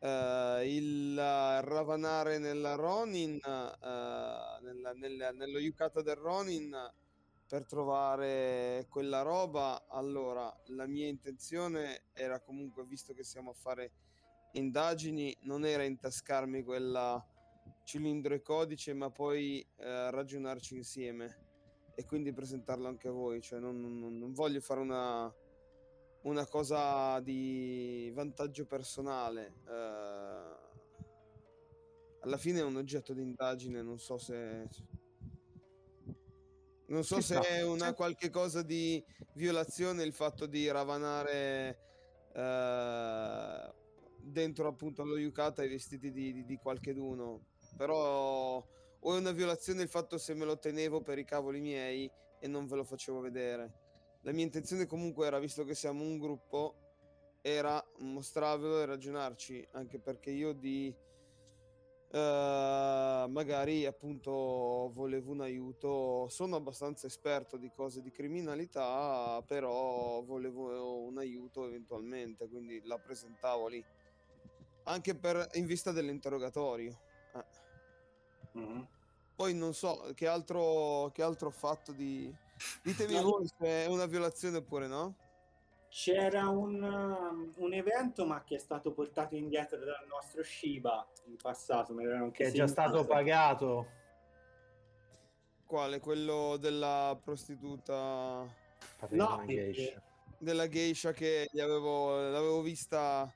eh, 0.00 0.62
il 0.74 1.18
eh, 1.18 1.60
ravanare 1.62 2.38
nella 2.38 2.74
Ronin, 2.74 3.34
eh, 3.34 4.60
nella- 4.62 4.92
nella- 4.92 5.30
nello 5.32 5.58
Yukata 5.58 6.02
del 6.02 6.16
Ronin 6.16 6.74
per 7.48 7.64
trovare 7.66 8.86
quella 8.90 9.22
roba, 9.22 9.86
allora 9.88 10.54
la 10.66 10.86
mia 10.86 11.06
intenzione 11.08 12.02
era 12.12 12.40
comunque, 12.40 12.84
visto 12.84 13.14
che 13.14 13.24
siamo 13.24 13.50
a 13.50 13.54
fare 13.54 13.92
indagini, 14.52 15.34
non 15.42 15.64
era 15.64 15.82
intascarmi 15.84 16.62
quella 16.62 17.24
cilindro 17.84 18.34
e 18.34 18.42
codice, 18.42 18.92
ma 18.92 19.10
poi 19.10 19.66
eh, 19.76 20.10
ragionarci 20.10 20.76
insieme 20.76 21.46
e 21.94 22.04
quindi 22.04 22.32
presentarlo 22.32 22.86
anche 22.86 23.08
a 23.08 23.12
voi. 23.12 23.40
Cioè, 23.40 23.58
non, 23.60 23.80
non- 23.80 24.18
non 24.18 24.32
voglio 24.32 24.60
fare 24.60 24.80
una, 24.80 25.34
una 26.22 26.46
cosa 26.46 27.20
di 27.20 28.10
vantaggio 28.14 28.66
personale. 28.66 29.54
eh, 29.68 30.66
alla 32.20 32.36
fine 32.36 32.60
è 32.60 32.64
un 32.64 32.76
oggetto 32.76 33.12
di 33.12 33.22
indagine, 33.22 33.82
non 33.82 33.98
so 33.98 34.18
se. 34.18 34.68
Non 36.86 37.04
so 37.04 37.20
se 37.20 37.38
è 37.40 37.62
una 37.62 37.92
qualche 37.92 38.30
cosa 38.30 38.62
di 38.62 39.02
violazione 39.34 40.02
il 40.04 40.14
fatto 40.14 40.46
di 40.46 40.70
ravanare 40.70 41.78
eh, 42.32 43.74
dentro 44.16 44.68
appunto 44.68 45.02
allo 45.02 45.18
yukata 45.18 45.62
i 45.62 45.68
vestiti 45.68 46.10
di, 46.10 46.32
di, 46.32 46.44
di 46.44 46.56
qualcheduno. 46.56 47.46
Però 47.76 48.66
o 49.00 49.14
è 49.14 49.18
una 49.18 49.32
violazione 49.32 49.82
il 49.82 49.88
fatto 49.88 50.18
se 50.18 50.34
me 50.34 50.44
lo 50.44 50.58
tenevo 50.58 51.02
per 51.02 51.18
i 51.18 51.24
cavoli 51.24 51.60
miei 51.60 52.10
e 52.40 52.48
non 52.48 52.66
ve 52.66 52.76
lo 52.76 52.84
facevo 52.84 53.20
vedere. 53.20 53.87
La 54.22 54.32
mia 54.32 54.44
intenzione 54.44 54.86
comunque 54.86 55.26
era, 55.26 55.38
visto 55.38 55.64
che 55.64 55.74
siamo 55.74 56.02
un 56.02 56.18
gruppo, 56.18 56.74
era 57.40 57.82
mostrarvelo 57.98 58.80
e 58.80 58.86
ragionarci, 58.86 59.68
anche 59.72 59.98
perché 59.98 60.30
io 60.30 60.52
di 60.52 60.94
eh, 62.10 63.26
magari 63.28 63.84
appunto 63.84 64.90
volevo 64.92 65.32
un 65.32 65.42
aiuto. 65.42 66.28
Sono 66.28 66.56
abbastanza 66.56 67.06
esperto 67.06 67.56
di 67.56 67.70
cose 67.70 68.00
di 68.00 68.10
criminalità, 68.10 69.42
però 69.46 70.22
volevo 70.22 71.02
un 71.02 71.18
aiuto 71.18 71.66
eventualmente, 71.66 72.48
quindi 72.48 72.80
la 72.84 72.98
presentavo 72.98 73.68
lì. 73.68 73.84
Anche 74.84 75.14
per, 75.14 75.50
in 75.54 75.66
vista 75.66 75.92
dell'interrogatorio. 75.92 76.98
Eh. 77.34 77.44
Mhm. 78.58 78.88
Poi 79.36 79.54
non 79.54 79.74
so 79.74 80.10
che 80.14 80.26
altro, 80.26 81.10
che 81.12 81.22
altro 81.22 81.48
ho 81.48 81.52
fatto 81.52 81.92
di... 81.92 82.34
Ditemi 82.82 83.14
No, 83.14 83.22
voi 83.22 83.46
se 83.46 83.66
è 83.66 83.86
una 83.86 84.06
violazione 84.06 84.58
oppure 84.58 84.86
no. 84.86 85.16
C'era 85.88 86.48
un, 86.48 86.82
um, 86.82 87.52
un 87.56 87.72
evento, 87.72 88.26
ma 88.26 88.44
che 88.44 88.56
è 88.56 88.58
stato 88.58 88.92
portato 88.92 89.34
indietro 89.36 89.78
dal 89.78 90.06
nostro 90.06 90.42
Shiba 90.42 91.06
in 91.26 91.36
passato. 91.36 91.94
Che 91.94 92.44
è 92.44 92.50
già 92.50 92.66
stato 92.66 93.06
pagato. 93.06 93.86
Quale? 95.64 95.98
Quello 96.00 96.56
della 96.58 97.18
prostituta... 97.22 98.46
No, 99.10 99.42
perché- 99.46 100.02
della 100.38 100.68
geisha 100.68 101.12
che 101.12 101.48
gli 101.50 101.60
avevo, 101.60 102.30
l'avevo 102.30 102.62
vista. 102.62 103.32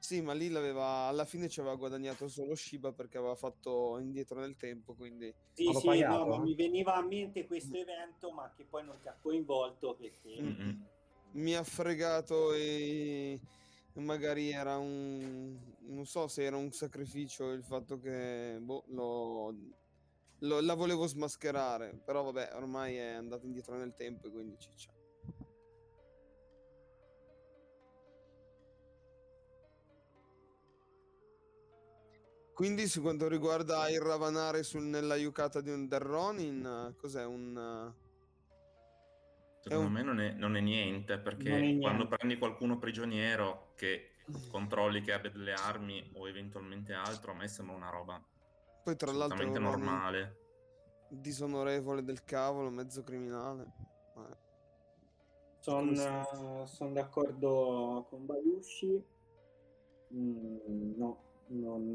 Sì, 0.00 0.22
ma 0.22 0.32
lì 0.32 0.48
l'aveva 0.48 1.06
alla 1.08 1.24
fine 1.26 1.48
ci 1.48 1.60
aveva 1.60 1.76
guadagnato 1.76 2.26
solo 2.26 2.54
Shiba 2.54 2.92
perché 2.92 3.18
aveva 3.18 3.34
fatto 3.34 3.98
indietro 3.98 4.40
nel 4.40 4.56
tempo, 4.56 4.94
quindi 4.94 5.32
Sì, 5.52 5.64
l'ho 5.64 5.78
sì, 5.78 5.86
pagato, 5.86 6.24
no, 6.24 6.36
eh? 6.36 6.40
mi 6.40 6.54
veniva 6.54 6.94
a 6.94 7.02
mente 7.02 7.46
questo 7.46 7.76
evento, 7.76 8.30
ma 8.32 8.50
che 8.56 8.64
poi 8.64 8.84
non 8.84 8.98
ti 9.00 9.08
ha 9.08 9.16
coinvolto 9.20 9.94
perché... 9.94 10.40
Mm-mm. 10.40 10.86
mi 11.32 11.54
ha 11.54 11.62
fregato 11.62 12.52
e 12.54 13.38
magari 13.94 14.50
era 14.50 14.78
un 14.78 15.56
non 15.80 16.06
so 16.06 16.28
se 16.28 16.44
era 16.44 16.56
un 16.56 16.72
sacrificio 16.72 17.50
il 17.52 17.62
fatto 17.62 17.98
che 18.00 18.56
boh, 18.60 18.84
lo, 18.88 19.54
lo- 20.38 20.60
la 20.60 20.74
volevo 20.74 21.06
smascherare, 21.06 22.00
però 22.04 22.22
vabbè, 22.24 22.54
ormai 22.54 22.96
è 22.96 23.10
andato 23.10 23.44
indietro 23.44 23.76
nel 23.76 23.94
tempo 23.94 24.28
e 24.28 24.30
quindi 24.30 24.56
ciccia. 24.58 24.92
Quindi 32.60 32.86
su 32.88 33.00
quanto 33.00 33.26
riguarda 33.26 33.88
il 33.88 34.00
ravanare 34.00 34.62
sul, 34.64 34.82
nella 34.82 35.16
yukata 35.16 35.62
di 35.62 35.70
un 35.70 35.88
del 35.88 35.98
Ronin, 35.98 36.94
cos'è 36.98 37.24
un... 37.24 37.56
eh, 37.56 38.08
Secondo 39.62 39.82
È 39.84 39.86
un- 39.86 39.92
me 39.92 40.02
non 40.02 40.20
è, 40.20 40.32
non 40.32 40.56
è 40.56 40.60
niente, 40.60 41.18
perché 41.20 41.48
Non 41.48 41.56
è 41.56 41.60
niente. 41.62 41.80
quando 41.80 42.06
prendi 42.06 42.36
qualcuno 42.36 42.76
prigioniero 42.78 43.72
che 43.76 44.10
controlli 44.50 45.00
che 45.00 45.14
abbia 45.14 45.30
delle 45.30 45.54
armi 45.54 46.10
o 46.16 46.28
eventualmente 46.28 46.92
altro, 46.92 47.30
a 47.32 47.34
me 47.34 47.48
sembra 47.48 47.76
una 47.76 47.88
roba 47.88 48.22
Poi 48.84 48.94
tra 48.94 49.10
l'altro 49.10 49.38
Ronin 49.38 49.62
normale. 49.62 50.36
disonorevole 51.08 52.04
del 52.04 52.24
cavolo, 52.24 52.68
mezzo 52.68 53.02
criminale. 53.02 53.72
Eh, 54.18 54.36
Sono 55.60 56.92
d'accordo 56.92 58.06
con 58.10 58.26
Bayushi. 58.26 59.02
Mm, 60.12 60.92
no, 60.98 61.28
non, 61.50 61.92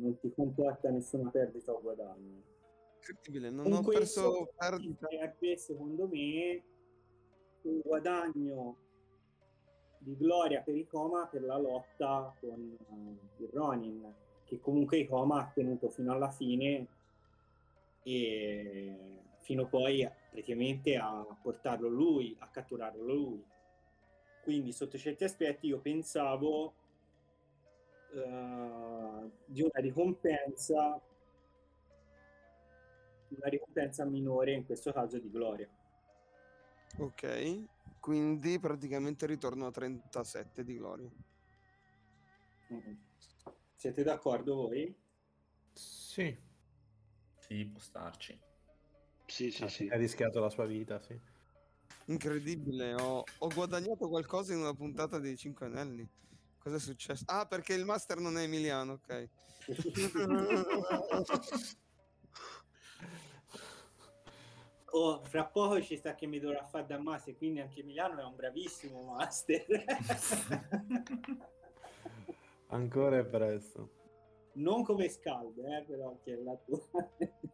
non 0.00 0.18
ti 0.20 0.32
comporta 0.34 0.90
nessuna 0.90 1.30
perdita 1.30 1.72
o 1.72 1.80
guadagno. 1.80 2.50
Incredibile, 2.96 3.50
non 3.50 3.64
Con 3.64 3.72
ho 3.72 3.82
perso 3.82 4.52
perdita. 4.56 5.08
secondo 5.56 6.06
me, 6.06 6.62
un 7.62 7.80
guadagno 7.84 8.76
di 9.98 10.16
gloria 10.16 10.60
per 10.60 10.76
Ikoma 10.76 11.26
per 11.26 11.42
la 11.42 11.58
lotta 11.58 12.34
con 12.40 12.76
eh, 12.78 13.42
il 13.42 13.48
Ronin, 13.52 14.14
che 14.44 14.60
comunque 14.60 14.98
Ikoma 14.98 15.40
ha 15.40 15.50
tenuto 15.52 15.88
fino 15.88 16.12
alla 16.12 16.30
fine 16.30 16.86
e 18.04 18.96
fino 19.38 19.66
poi 19.68 20.08
praticamente 20.30 20.96
a 20.96 21.24
portarlo 21.40 21.88
lui, 21.88 22.36
a 22.38 22.48
catturarlo 22.48 23.02
lui. 23.02 23.44
Quindi 24.42 24.72
sotto 24.72 24.98
certi 24.98 25.24
aspetti 25.24 25.68
io 25.68 25.78
pensavo 25.78 26.74
di 28.12 29.62
una 29.62 29.80
ricompensa 29.80 31.00
una 33.36 33.48
ricompensa 33.48 34.04
minore 34.04 34.52
in 34.52 34.64
questo 34.64 34.92
caso 34.92 35.18
di 35.18 35.30
gloria. 35.30 35.68
Ok, 36.98 37.64
quindi 38.00 38.58
praticamente 38.58 39.26
ritorno 39.26 39.66
a 39.66 39.70
37 39.70 40.64
di 40.64 40.76
gloria. 40.76 41.10
Mm. 42.72 42.94
Siete 43.74 44.02
d'accordo 44.02 44.54
voi? 44.54 44.94
Sì, 45.72 46.36
Sì, 47.38 47.64
può 47.64 47.80
starci. 47.80 48.38
Sì, 49.26 49.50
sì, 49.50 49.62
ha 49.64 49.68
sì. 49.68 49.88
ha 49.88 49.96
rischiato 49.96 50.40
la 50.40 50.50
sua 50.50 50.66
vita, 50.66 51.00
sì. 51.00 51.18
Incredibile, 52.06 52.94
ho, 52.94 53.24
ho 53.38 53.48
guadagnato 53.48 54.08
qualcosa 54.08 54.52
in 54.52 54.60
una 54.60 54.74
puntata 54.74 55.18
dei 55.18 55.36
5 55.36 55.66
anelli. 55.66 56.06
Cosa 56.62 56.76
è 56.76 56.80
successo? 56.80 57.24
Ah, 57.26 57.46
perché 57.46 57.74
il 57.74 57.84
master 57.84 58.18
non 58.18 58.38
è 58.38 58.42
Emiliano, 58.42 58.92
ok. 58.92 59.28
Oh, 64.94 65.22
fra 65.24 65.46
poco 65.46 65.80
ci 65.80 65.96
sta 65.96 66.14
che 66.14 66.26
mi 66.26 66.38
dovrà 66.38 66.66
fare 66.66 66.84
da 66.84 66.98
master, 66.98 67.34
quindi 67.38 67.60
anche 67.60 67.82
Milano 67.82 68.20
è 68.20 68.24
un 68.24 68.36
bravissimo 68.36 69.14
master. 69.14 69.64
Ancora 72.68 73.16
è 73.16 73.24
presto. 73.24 73.90
non 74.54 74.84
come 74.84 75.08
scaldo, 75.08 75.62
eh, 75.64 75.82
però 75.86 76.18
che 76.22 76.34
è 76.34 76.42
la 76.42 76.54
tua. 76.66 76.84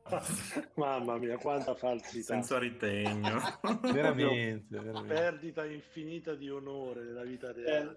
Mamma 0.74 1.16
mia, 1.18 1.38
quanta 1.38 1.76
falsità. 1.76 2.34
Senza 2.34 2.58
ritegno. 2.58 3.38
Veramente, 3.82 4.76
veramente. 4.80 5.14
Perdita 5.14 5.64
infinita 5.64 6.34
di 6.34 6.50
onore 6.50 7.04
nella 7.04 7.22
vita 7.22 7.52
reale. 7.52 7.90
Eh, 7.90 7.96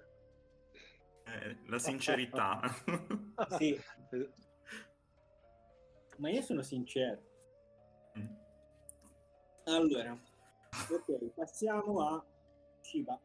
la 1.67 1.79
sincerità. 1.79 2.59
sì, 3.57 3.79
Eh, 4.11 4.29
ma 6.17 6.29
io 6.29 6.41
sono 6.41 6.61
sincero. 6.61 7.21
Mm. 8.17 8.35
Allora, 9.65 10.19
ok, 10.89 11.33
passiamo 11.33 12.01
a 12.01 12.25
Shiba. 12.81 13.19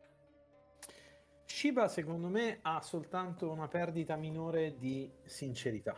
Shiba 1.44 1.88
secondo 1.88 2.28
me 2.28 2.58
ha 2.62 2.80
soltanto 2.82 3.50
una 3.50 3.68
perdita 3.68 4.16
minore 4.16 4.76
di 4.76 5.10
sincerità. 5.24 5.96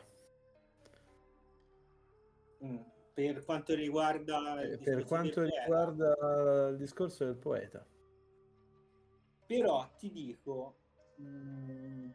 Mm. 2.64 2.80
Per 3.14 3.44
quanto 3.44 3.74
riguarda 3.74 4.62
il 4.62 4.72
Eh, 4.74 4.78
Per 4.78 5.04
quanto 5.04 5.42
riguarda 5.42 6.68
il 6.68 6.76
discorso 6.76 7.24
del 7.24 7.37
poeta. 7.37 7.84
però 9.44 9.88
ti 9.96 10.11
dico, 10.12 10.76
mm, 11.20 12.11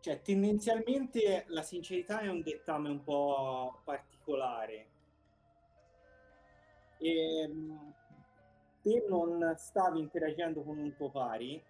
cioè 0.00 0.20
tendenzialmente 0.20 1.44
la 1.48 1.62
sincerità 1.62 2.20
è 2.20 2.28
un 2.28 2.42
dettame 2.42 2.88
un 2.88 3.02
po' 3.02 3.80
particolare. 3.84 4.86
E, 6.98 7.48
mm, 7.48 7.90
te 8.82 9.04
non 9.08 9.54
stavi 9.56 10.00
interagendo 10.00 10.62
con 10.62 10.78
un 10.78 10.94
tuo 10.96 11.10
pari, 11.10 11.62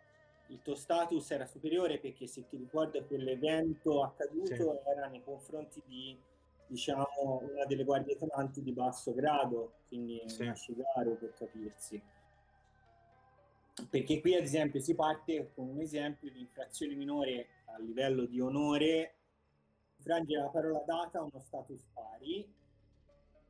il 0.49 0.61
tuo 0.63 0.75
status 0.75 1.31
era 1.31 1.47
superiore 1.47 1.99
perché 1.99 2.27
se 2.27 2.47
ti 2.47 2.57
ricordo 2.57 3.05
quell'evento 3.07 4.03
accaduto 4.03 4.83
era 4.85 5.07
nei 5.09 5.23
confronti 5.23 5.83
di 5.87 6.19
diciamo 6.67 7.43
una 7.51 7.65
delle 7.67 7.85
guardie 7.85 8.17
tenanti 8.17 8.63
di 8.63 8.73
basso 8.73 9.13
grado, 9.13 9.75
quindi 9.89 10.23
Sì. 10.27 10.43
una 10.43 10.55
Shigaru 10.55 11.19
per 11.19 11.35
capirsi. 11.35 12.03
Perché 13.93 14.23
qui 14.23 14.35
ad 14.35 14.45
esempio 14.45 14.81
si 14.81 14.95
parte 14.95 15.53
con 15.55 15.69
un 15.69 15.79
esempio 15.79 16.31
di 16.31 16.41
infrazione 16.41 16.95
minore 16.95 17.49
a 17.67 17.79
livello 17.79 18.25
di 18.25 18.41
onore, 18.41 19.17
infrangere 19.99 20.41
la 20.41 20.49
parola 20.49 20.83
data 20.87 21.19
a 21.19 21.23
uno 21.25 21.39
status 21.39 21.85
pari, 21.93 22.51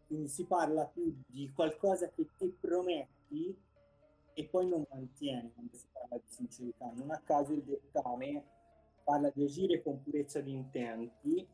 quindi 0.09 0.27
si 0.27 0.45
parla 0.45 0.85
più 0.87 1.15
di 1.29 1.49
qualcosa 1.55 2.11
che 2.11 2.27
ti 2.37 2.53
prometti 2.59 3.57
e 4.35 4.45
poi 4.47 4.69
non 4.69 4.85
mantieni 4.91 5.53
quando 5.53 5.77
si 5.77 5.87
parla 5.93 6.17
di 6.17 6.27
sincerità. 6.27 6.91
Non 6.93 7.13
a 7.13 7.23
caso 7.25 7.53
il 7.53 7.63
dettame 7.63 8.45
parla 9.05 9.31
di 9.33 9.45
agire 9.45 9.81
con 9.81 10.03
purezza 10.03 10.41
di 10.41 10.51
intenti. 10.51 11.49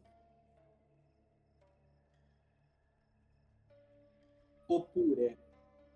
Oppure 4.64 5.47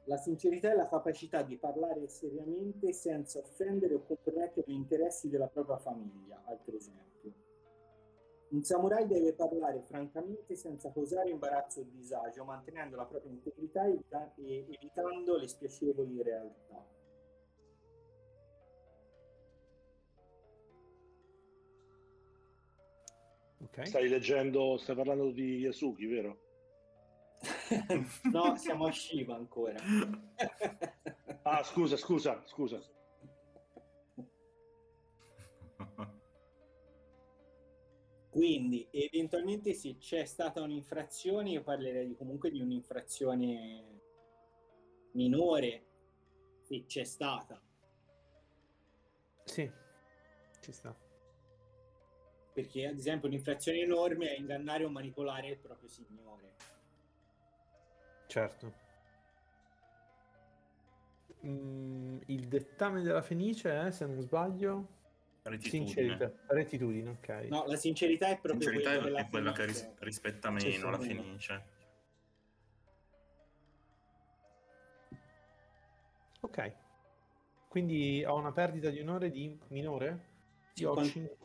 La 0.06 0.16
sincerità 0.16 0.70
è 0.70 0.74
la 0.74 0.88
capacità 0.88 1.42
di 1.42 1.56
parlare 1.56 2.08
seriamente 2.08 2.92
senza 2.92 3.38
offendere 3.38 3.94
o 3.94 4.02
compromettere 4.02 4.64
gli 4.66 4.74
interessi 4.74 5.28
della 5.28 5.46
propria 5.46 5.78
famiglia, 5.78 6.42
altro 6.44 6.76
esempio. 6.76 7.10
Un 8.48 8.64
samurai 8.64 9.06
deve 9.06 9.32
parlare 9.32 9.80
francamente 9.80 10.56
senza 10.56 10.92
causare 10.92 11.30
imbarazzo 11.30 11.80
o 11.80 11.86
disagio, 11.88 12.44
mantenendo 12.44 12.96
la 12.96 13.06
propria 13.06 13.30
integrità 13.30 13.86
e 13.86 14.66
evitando 14.68 15.38
le 15.38 15.48
spiacevoli 15.48 16.22
realtà. 16.22 16.86
Ok. 23.62 23.86
Stai 23.86 24.08
leggendo, 24.08 24.76
stai 24.76 24.96
parlando 24.96 25.30
di 25.30 25.60
Yasuki, 25.60 26.04
vero? 26.06 26.51
No, 28.30 28.56
siamo 28.56 28.86
a 28.86 28.92
Shiva 28.92 29.34
ancora. 29.34 29.78
Ah, 31.42 31.62
scusa, 31.64 31.96
scusa, 31.96 32.42
scusa. 32.46 32.80
Quindi, 38.30 38.88
eventualmente, 38.90 39.74
se 39.74 39.98
c'è 39.98 40.24
stata 40.24 40.62
un'infrazione, 40.62 41.50
io 41.50 41.62
parlerei 41.62 42.06
di- 42.06 42.16
comunque 42.16 42.50
di 42.50 42.60
un'infrazione 42.60 44.00
minore, 45.12 45.86
se 46.62 46.84
c'è 46.86 47.04
stata. 47.04 47.60
Sì, 49.44 49.70
ci 50.60 50.72
sta. 50.72 50.96
Perché, 52.54 52.86
ad 52.86 52.96
esempio, 52.96 53.28
un'infrazione 53.28 53.80
enorme 53.80 54.30
è 54.34 54.38
ingannare 54.38 54.84
o 54.84 54.88
manipolare 54.88 55.48
il 55.48 55.58
proprio 55.58 55.88
signore. 55.88 56.54
Certo. 58.32 58.72
Mm, 61.44 62.20
il 62.28 62.48
dettame 62.48 63.02
della 63.02 63.20
Fenice 63.20 63.70
è, 63.88 63.90
se 63.90 64.06
non 64.06 64.22
sbaglio, 64.22 65.00
Rettitudine. 65.42 65.84
sincerità, 65.84 66.32
rettitudine, 66.46 67.10
ok. 67.10 67.28
No, 67.50 67.64
la 67.66 67.76
sincerità 67.76 68.28
è 68.28 68.38
proprio 68.40 68.70
Sincerità 68.70 68.98
quella 69.02 69.18
è, 69.18 69.28
quella 69.28 69.52
che 69.52 69.66
ris- 69.66 69.92
rispetta 69.98 70.48
Sì, 70.48 70.68
meno 70.68 70.84
sì, 70.86 70.90
la 70.90 70.98
sì. 70.98 71.06
Fenice. 71.08 71.62
Ok. 76.40 76.72
Quindi 77.68 78.24
ho 78.24 78.36
una 78.36 78.52
perdita 78.52 78.88
di 78.88 79.00
onore 79.00 79.30
di 79.30 79.58
minore? 79.68 80.24
Ho, 80.86 80.92
Quant- 80.94 81.10
cin- 81.10 81.36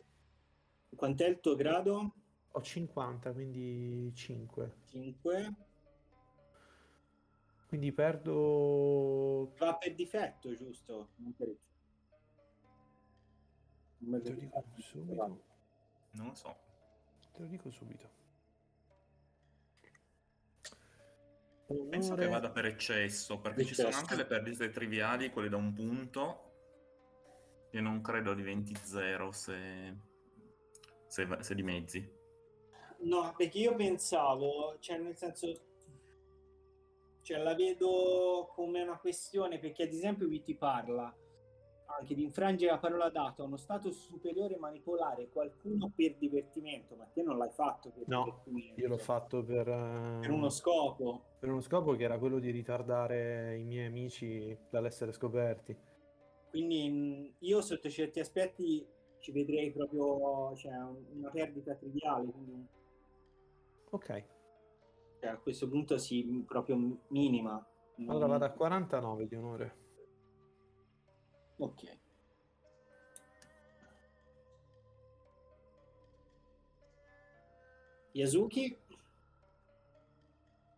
Quant'è 0.96 1.28
il 1.28 1.40
tuo 1.40 1.54
grado? 1.54 2.14
ho 2.50 2.62
50, 2.62 3.32
quindi 3.32 4.10
5. 4.14 4.72
5. 4.88 5.54
Quindi 7.68 7.92
perdo... 7.92 9.52
Va 9.58 9.76
per 9.76 9.94
difetto, 9.94 10.54
giusto? 10.54 11.10
Non 11.16 11.34
per 11.34 11.54
Non 13.98 14.22
Te 14.22 14.30
lo 14.30 14.34
dico 14.36 14.64
subito. 14.78 15.44
Non 16.12 16.26
lo 16.28 16.34
so. 16.34 16.56
Te 17.32 17.42
lo 17.42 17.46
dico 17.46 17.70
subito. 17.70 18.16
Penso 21.90 22.14
che 22.14 22.26
vada 22.26 22.50
per 22.50 22.64
eccesso, 22.64 23.38
perché 23.38 23.64
ci 23.64 23.72
Eccesso. 23.72 23.90
sono 23.90 24.00
anche 24.00 24.16
le 24.16 24.24
perdite 24.24 24.70
triviali, 24.70 25.30
quelle 25.30 25.50
da 25.50 25.58
un 25.58 25.74
punto, 25.74 26.52
che 27.70 27.82
non 27.82 28.00
credo 28.00 28.32
diventi 28.32 28.74
zero 28.82 29.30
se, 29.32 29.94
se, 31.06 31.28
se 31.40 31.54
dimezzi. 31.54 32.16
No, 33.00 33.34
perché 33.36 33.58
io 33.58 33.74
pensavo, 33.74 34.78
cioè 34.78 34.96
nel 34.96 35.16
senso, 35.18 35.67
cioè 37.28 37.42
la 37.42 37.54
vedo 37.54 38.48
come 38.54 38.80
una 38.80 38.98
questione, 38.98 39.58
perché 39.58 39.82
ad 39.82 39.92
esempio 39.92 40.26
qui 40.28 40.42
ti 40.42 40.54
parla 40.54 41.14
anche 41.98 42.14
di 42.14 42.22
infrangere 42.22 42.70
la 42.72 42.78
parola 42.78 43.10
data 43.10 43.42
a 43.42 43.44
uno 43.44 43.58
stato 43.58 43.90
superiore 43.92 44.56
manipolare 44.56 45.28
qualcuno 45.28 45.92
per 45.94 46.16
divertimento, 46.16 46.96
ma 46.96 47.04
te 47.04 47.22
non 47.22 47.36
l'hai 47.36 47.50
fatto 47.50 47.90
per 47.90 48.04
No, 48.06 48.24
divertimento. 48.24 48.80
Io 48.80 48.88
l'ho 48.88 48.96
fatto 48.96 49.44
per, 49.44 49.68
eh, 49.68 50.18
per 50.22 50.30
uno 50.30 50.48
scopo. 50.48 51.24
per 51.38 51.50
uno 51.50 51.60
scopo 51.60 51.94
che 51.96 52.04
era 52.04 52.18
quello 52.18 52.38
di 52.38 52.50
ritardare 52.50 53.58
i 53.58 53.64
miei 53.64 53.88
amici 53.88 54.58
dall'essere 54.70 55.12
scoperti. 55.12 55.76
Quindi 56.48 57.34
io 57.40 57.60
sotto 57.60 57.90
certi 57.90 58.20
aspetti 58.20 58.88
ci 59.18 59.32
vedrei 59.32 59.70
proprio 59.70 60.56
cioè, 60.56 60.72
un- 60.78 61.04
una 61.18 61.28
perdita 61.28 61.74
triviale, 61.74 62.30
quindi 62.30 62.66
Ok, 63.90 64.24
cioè, 65.18 65.30
a 65.30 65.36
questo 65.36 65.68
punto 65.68 65.98
sì, 65.98 66.44
proprio 66.46 66.76
minima. 67.08 67.64
allora 68.06 68.26
vado 68.26 68.44
a 68.44 68.50
49 68.50 69.26
di 69.26 69.34
onore. 69.34 69.76
Ok. 71.56 71.98
Yasuki, 78.12 78.76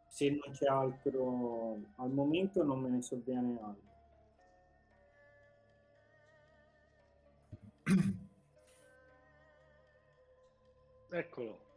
se 0.09 0.31
non 0.31 0.53
c'è 0.53 0.67
altro 0.67 1.81
al 1.97 2.11
momento 2.11 2.63
non 2.65 2.81
me 2.81 2.89
ne 2.89 3.03
sovviene 3.03 3.59
altro. 3.63 3.89
Eccolo, 11.13 11.70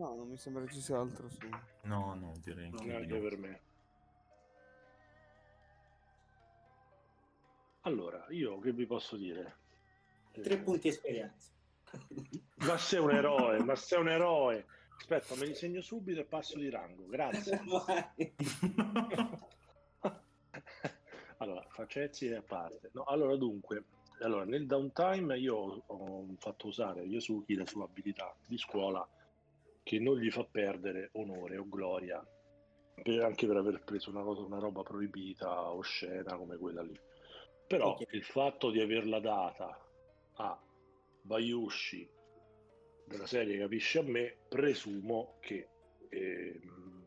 No, 0.00 0.14
non 0.14 0.28
mi 0.28 0.38
sembra 0.38 0.66
ci 0.66 0.80
sia 0.80 0.98
altro 0.98 1.28
su. 1.28 1.46
No, 1.82 2.14
no, 2.14 2.32
direi 2.42 2.68
anche 2.68 3.06
no. 3.06 3.20
per 3.20 3.36
me. 3.36 3.60
Allora, 7.82 8.24
io 8.30 8.58
che 8.60 8.72
vi 8.72 8.86
posso 8.86 9.18
dire? 9.18 9.56
Tre 10.32 10.54
Eh, 10.54 10.58
punti 10.62 10.88
esperienza. 10.88 11.50
Ma 12.64 12.78
sei 12.78 13.00
un 13.00 13.10
eroe, 13.10 13.62
ma 13.62 13.74
sei 13.74 14.00
un 14.00 14.08
eroe. 14.08 14.66
Aspetta, 14.96 15.34
me 15.36 15.44
li 15.46 15.54
segno 15.54 15.82
subito 15.82 16.20
e 16.20 16.24
passo 16.24 16.58
di 16.58 16.70
rango, 16.70 17.06
grazie. 17.06 17.60
Allora, 21.38 21.64
facezzi 21.70 22.32
a 22.32 22.42
parte. 22.42 22.90
No, 22.92 23.04
allora, 23.04 23.34
dunque, 23.36 23.84
allora, 24.20 24.44
nel 24.44 24.66
downtime 24.66 25.38
io 25.38 25.82
ho 25.86 26.26
fatto 26.38 26.66
usare 26.66 27.00
a 27.00 27.04
Yasuki 27.04 27.54
la 27.54 27.66
sua 27.66 27.84
abilità 27.84 28.34
di 28.46 28.58
scuola 28.58 29.06
che 29.82 29.98
non 29.98 30.18
gli 30.18 30.30
fa 30.30 30.44
perdere 30.44 31.10
onore 31.12 31.56
o 31.56 31.68
gloria, 31.68 32.24
per- 33.02 33.22
anche 33.22 33.46
per 33.46 33.56
aver 33.56 33.82
preso 33.84 34.10
una, 34.10 34.22
cosa, 34.22 34.42
una 34.42 34.58
roba 34.58 34.82
proibita, 34.82 35.70
oscena 35.72 36.36
come 36.36 36.56
quella 36.56 36.82
lì. 36.82 36.98
Però 37.66 37.92
Ok. 37.92 38.12
il 38.12 38.24
fatto 38.24 38.70
di 38.70 38.80
averla 38.80 39.20
data 39.20 39.78
a 40.34 40.60
Bayushi 41.22 42.08
della 43.06 43.26
serie 43.26 43.58
Capisci 43.58 43.98
a 43.98 44.02
me, 44.02 44.36
presumo 44.48 45.36
che 45.40 45.68
ehm, 46.08 47.00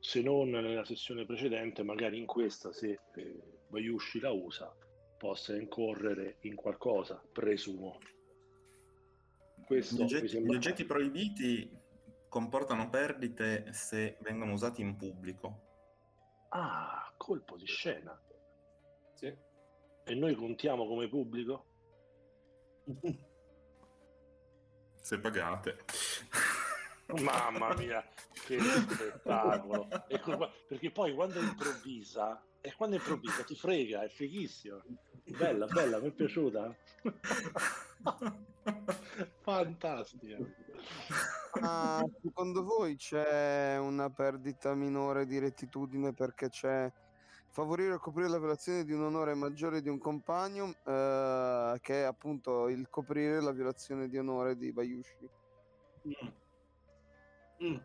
se 0.00 0.22
non 0.22 0.50
nella 0.50 0.84
sessione 0.84 1.26
precedente, 1.26 1.82
magari 1.82 2.18
in 2.18 2.26
questa, 2.26 2.72
se 2.72 2.98
eh, 3.14 3.42
Bayushi 3.68 4.20
la 4.20 4.30
usa, 4.30 4.74
possa 5.18 5.54
incorrere 5.54 6.38
in 6.40 6.54
qualcosa, 6.54 7.22
presumo. 7.32 7.98
Questo 9.66 9.94
Gli 9.94 9.98
mi 9.98 10.04
oggetti, 10.04 10.28
sembra... 10.28 10.52
gli 10.52 10.56
oggetti 10.56 10.84
proibiti 10.84 11.70
comportano 12.30 12.88
perdite 12.88 13.72
se 13.72 14.16
vengono 14.20 14.52
usati 14.52 14.80
in 14.80 14.96
pubblico. 14.96 15.68
Ah, 16.50 17.12
colpo 17.16 17.58
di 17.58 17.66
scena. 17.66 18.18
Sì. 19.14 19.36
E 20.04 20.14
noi 20.14 20.34
contiamo 20.34 20.86
come 20.86 21.08
pubblico? 21.08 21.66
Se 25.02 25.18
pagate. 25.18 25.78
Mamma 27.20 27.74
mia, 27.74 28.06
che 28.46 28.60
spettacolo! 28.60 29.88
E 30.06 30.20
co- 30.20 30.52
perché 30.68 30.92
poi 30.92 31.12
quando 31.12 31.40
improvvisa, 31.40 32.40
e 32.60 32.72
quando 32.76 32.96
improvvisa 32.96 33.42
ti 33.42 33.56
frega, 33.56 34.02
è 34.04 34.08
fighissimo. 34.08 34.80
Bella, 35.24 35.66
bella, 35.66 35.98
mi 35.98 36.08
è 36.08 36.12
piaciuta. 36.12 36.76
Fantastica. 39.42 40.36
Ma 41.60 42.04
secondo 42.22 42.62
voi 42.62 42.96
c'è 42.96 43.76
una 43.78 44.08
perdita 44.10 44.74
minore 44.74 45.26
di 45.26 45.38
rettitudine 45.38 46.12
perché 46.12 46.48
c'è 46.48 46.90
favorire 47.48 47.94
o 47.94 47.98
coprire 47.98 48.28
la 48.28 48.38
violazione 48.38 48.84
di 48.84 48.92
un 48.92 49.02
onore 49.02 49.34
maggiore 49.34 49.82
di 49.82 49.88
un 49.88 49.98
compagno, 49.98 50.74
eh, 50.86 51.78
che 51.80 52.02
è 52.02 52.04
appunto 52.04 52.68
il 52.68 52.88
coprire 52.88 53.40
la 53.40 53.50
violazione 53.50 54.08
di 54.08 54.16
onore 54.18 54.56
di 54.56 54.72
Bayushi? 54.72 55.28
Mm. 56.06 56.28
Mm. 57.66 57.76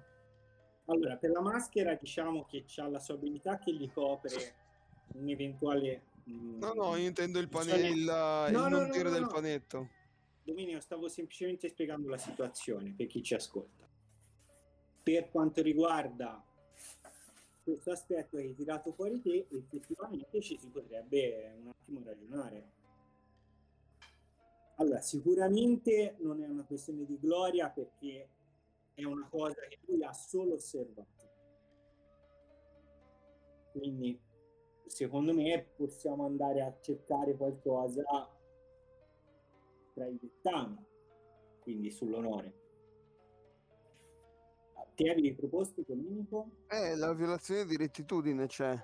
Allora, 0.85 1.15
per 1.17 1.31
la 1.31 1.41
maschera 1.41 1.95
diciamo 1.95 2.45
che 2.45 2.63
c'ha 2.67 2.87
la 2.87 2.99
sua 2.99 3.15
abilità 3.15 3.57
che 3.57 3.73
gli 3.73 3.91
copre 3.91 4.55
un 5.15 5.27
eventuale... 5.29 6.03
mm, 6.29 6.59
No, 6.59 6.73
no, 6.73 6.95
io 6.95 7.07
intendo 7.07 7.39
il, 7.39 7.49
pane- 7.49 7.73
bisogna- 7.73 7.87
il, 7.89 7.97
il 8.49 8.53
No, 8.53 8.61
no, 8.61 8.69
non 8.69 8.87
no, 8.87 8.91
dire 8.93 9.03
no, 9.05 9.09
del 9.09 9.21
no. 9.21 9.27
panetto. 9.27 9.89
Dominio, 10.45 10.79
stavo 10.79 11.07
semplicemente 11.07 11.69
spiegando 11.69 12.07
la 12.07 12.19
situazione 12.19 12.93
per 12.95 13.07
chi 13.07 13.23
ci 13.23 13.33
ascolta. 13.33 13.89
Per 15.01 15.31
quanto 15.31 15.63
riguarda 15.63 16.45
questo 17.63 17.89
aspetto 17.89 18.37
che 18.37 18.43
hai 18.43 18.53
tirato 18.53 18.91
fuori 18.91 19.19
te, 19.21 19.47
effettivamente 19.49 20.39
ci 20.41 20.55
si 20.59 20.69
potrebbe 20.69 21.51
un 21.59 21.69
attimo 21.69 22.03
ragionare. 22.03 22.73
Allora, 24.75 25.01
sicuramente 25.01 26.15
non 26.19 26.43
è 26.43 26.47
una 26.47 26.63
questione 26.63 27.05
di 27.05 27.17
gloria 27.19 27.71
perché 27.71 28.29
è 28.93 29.03
una 29.03 29.27
cosa 29.27 29.61
che 29.67 29.79
lui 29.87 30.03
ha 30.03 30.13
solo 30.13 30.53
osservato. 30.53 31.23
Quindi, 33.71 34.21
secondo 34.85 35.33
me, 35.33 35.71
possiamo 35.75 36.23
andare 36.23 36.61
a 36.61 36.77
cercare 36.81 37.35
qualcosa 37.35 38.03
tra 39.95 40.05
i 40.05 40.19
dettami, 40.19 40.85
quindi 41.61 41.89
sull'onore. 41.89 42.53
Ti 44.93 45.09
avevi 45.09 45.33
proposto, 45.33 45.83
Domenico? 45.85 46.49
Eh, 46.67 46.95
la 46.95 47.13
violazione 47.13 47.65
di 47.65 47.75
rettitudine 47.75 48.47
c'è. 48.47 48.77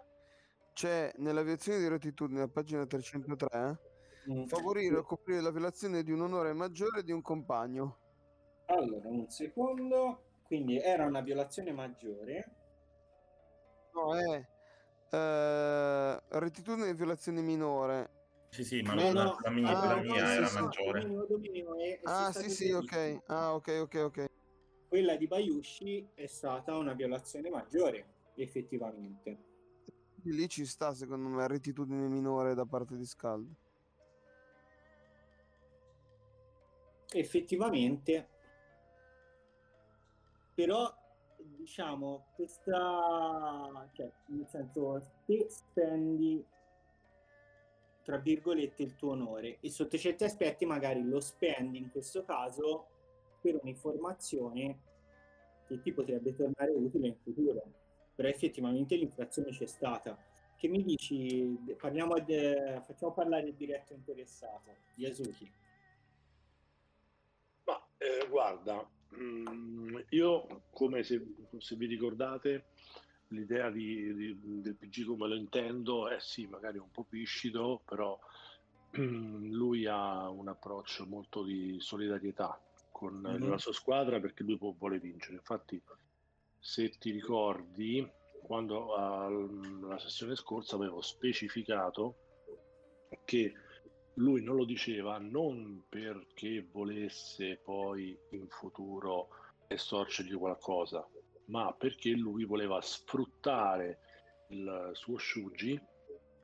C'è 0.74 1.12
nella 1.18 1.42
violazione 1.42 1.80
di 1.80 1.88
rettitudine, 1.88 2.42
a 2.42 2.48
pagina 2.48 2.86
303, 2.86 3.80
mm. 4.30 4.46
favorire 4.46 4.98
o 4.98 5.04
coprire 5.04 5.42
la 5.42 5.52
violazione 5.52 6.04
di 6.04 6.12
un 6.12 6.22
onore 6.22 6.54
maggiore 6.54 7.04
di 7.04 7.12
un 7.12 7.22
compagno. 7.22 7.98
Allora, 8.66 9.08
un 9.08 9.30
secondo. 9.30 10.24
Quindi 10.44 10.80
era 10.80 11.06
una 11.06 11.22
violazione 11.22 11.72
maggiore. 11.72 12.56
No, 13.94 14.18
è 14.18 14.46
eh, 15.12 16.22
rettitudine 16.40 16.90
e 16.90 16.94
violazione 16.94 17.42
minore. 17.42 18.21
Sì, 18.52 18.64
sì, 18.66 18.82
ma 18.82 18.94
no, 18.94 19.14
la, 19.14 19.38
la 19.42 19.50
mia, 19.50 19.80
ah, 19.80 19.86
la 19.96 20.02
mia 20.02 20.24
no, 20.24 20.30
era 20.30 20.48
sì, 20.48 20.62
maggiore. 20.62 21.02
Dominio, 21.02 21.26
dominio 21.26 21.80
è, 21.80 22.00
è 22.00 22.02
ah, 22.04 22.32
sì, 22.34 22.50
sì, 22.50 22.72
ok. 22.72 23.22
Ah, 23.28 23.54
ok, 23.54 23.80
ok, 23.82 23.96
ok 23.96 24.30
quella 24.92 25.16
di 25.16 25.26
Bayushi 25.26 26.10
è 26.16 26.26
stata 26.26 26.76
una 26.76 26.92
violazione 26.92 27.50
maggiore, 27.50 28.08
effettivamente. 28.36 29.38
Lì 30.24 30.50
ci 30.50 30.66
sta, 30.66 30.94
secondo 30.94 31.30
me, 31.30 31.48
rettitudine 31.48 32.10
minore 32.10 32.54
da 32.54 32.66
parte 32.66 32.98
di 32.98 33.06
Scald. 33.06 33.50
Effettivamente, 37.14 38.30
però 40.54 40.94
diciamo 41.38 42.28
questa 42.36 43.90
cioè 43.94 44.12
nel 44.26 44.46
senso 44.48 45.00
se 45.26 45.48
spendi 45.50 46.46
tra 48.04 48.18
virgolette 48.18 48.84
il 48.84 48.96
tuo 48.96 49.12
onore 49.12 49.58
e 49.60 49.70
sotto 49.70 49.98
certi 49.98 50.24
aspetti 50.24 50.66
magari 50.66 51.04
lo 51.04 51.20
spendi 51.20 51.78
in 51.78 51.90
questo 51.92 52.24
caso 52.24 52.88
per 53.42 53.60
un'informazione 53.62 54.80
che 55.68 55.82
ti 55.82 55.94
potrebbe 55.94 56.36
tornare 56.36 56.72
utile 56.72 57.08
in 57.08 57.16
futuro. 57.16 57.64
Però 58.16 58.28
effettivamente 58.28 58.96
l'inflazione 58.96 59.52
c'è 59.52 59.66
stata. 59.66 60.18
Che 60.58 60.68
mi 60.68 60.84
dici? 60.84 61.58
Parliamo 61.78 62.20
de... 62.20 62.82
facciamo 62.86 63.14
parlare 63.14 63.48
il 63.48 63.56
diretto 63.56 63.94
interessato, 63.94 64.76
Yasuki. 64.96 65.52
Ma 67.64 67.84
eh, 67.98 68.28
guarda, 68.30 68.88
mm, 69.16 69.98
io 70.10 70.64
come 70.72 71.04
se, 71.04 71.26
se, 71.58 71.76
vi 71.76 71.86
ricordate, 71.88 72.66
l'idea 73.32 73.70
di, 73.70 74.14
di, 74.14 74.62
del 74.62 74.76
PG 74.76 75.06
come 75.06 75.28
lo 75.28 75.36
intendo 75.36 76.08
è 76.08 76.20
sì, 76.20 76.48
magari 76.48 76.78
un 76.78 76.92
po' 76.92 77.04
piscido, 77.04 77.82
però 77.86 78.18
lui 78.92 79.86
ha 79.86 80.30
un 80.30 80.48
approccio 80.48 81.06
molto 81.06 81.44
di 81.44 81.78
solidarietà 81.80 82.60
con 82.92 83.16
mm-hmm. 83.16 83.50
la 83.50 83.58
sua 83.58 83.74
squadra 83.74 84.20
perché 84.20 84.44
lui 84.44 84.58
può, 84.58 84.74
vuole 84.78 85.00
vincere. 85.00 85.36
Infatti, 85.36 85.82
se 86.60 86.90
ti 87.00 87.12
ricordi, 87.12 88.08
quando 88.44 88.94
alla 88.96 89.98
sessione 90.00 90.36
scorsa 90.36 90.76
avevo 90.76 91.02
specificato 91.02 92.16
che 93.26 93.54
lui 94.16 94.44
non 94.44 94.56
lo 94.56 94.66
diceva 94.66 95.18
non 95.18 95.84
perché 95.88 96.68
volesse 96.72 97.60
poi 97.64 98.18
in 98.32 98.48
futuro 98.50 99.30
estorcergli 99.68 100.36
qualcosa, 100.36 101.08
ma 101.46 101.74
perché 101.74 102.12
lui 102.12 102.46
voleva 102.46 102.82
sfruttare 102.82 104.00
il 104.48 104.90
suo 104.94 105.18
Shuji 105.18 105.80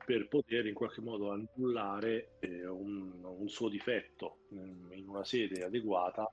per 0.04 0.26
poter 0.28 0.66
in 0.66 0.74
qualche 0.74 1.02
modo 1.02 1.30
annullare 1.30 2.36
eh, 2.38 2.66
un, 2.66 3.22
un, 3.22 3.48
suo 3.48 3.68
difetto 3.68 4.38
in, 4.50 5.04
una 5.06 5.24
sede 5.24 5.64
adeguata 5.64 6.30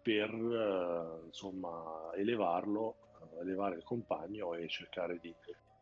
per 0.00 0.30
eh, 0.30 1.26
insomma 1.26 2.12
elevarlo, 2.14 2.96
eh, 3.20 3.40
elevare 3.40 3.76
il 3.76 3.82
compagno 3.82 4.54
e 4.54 4.68
cercare 4.68 5.18
di 5.18 5.34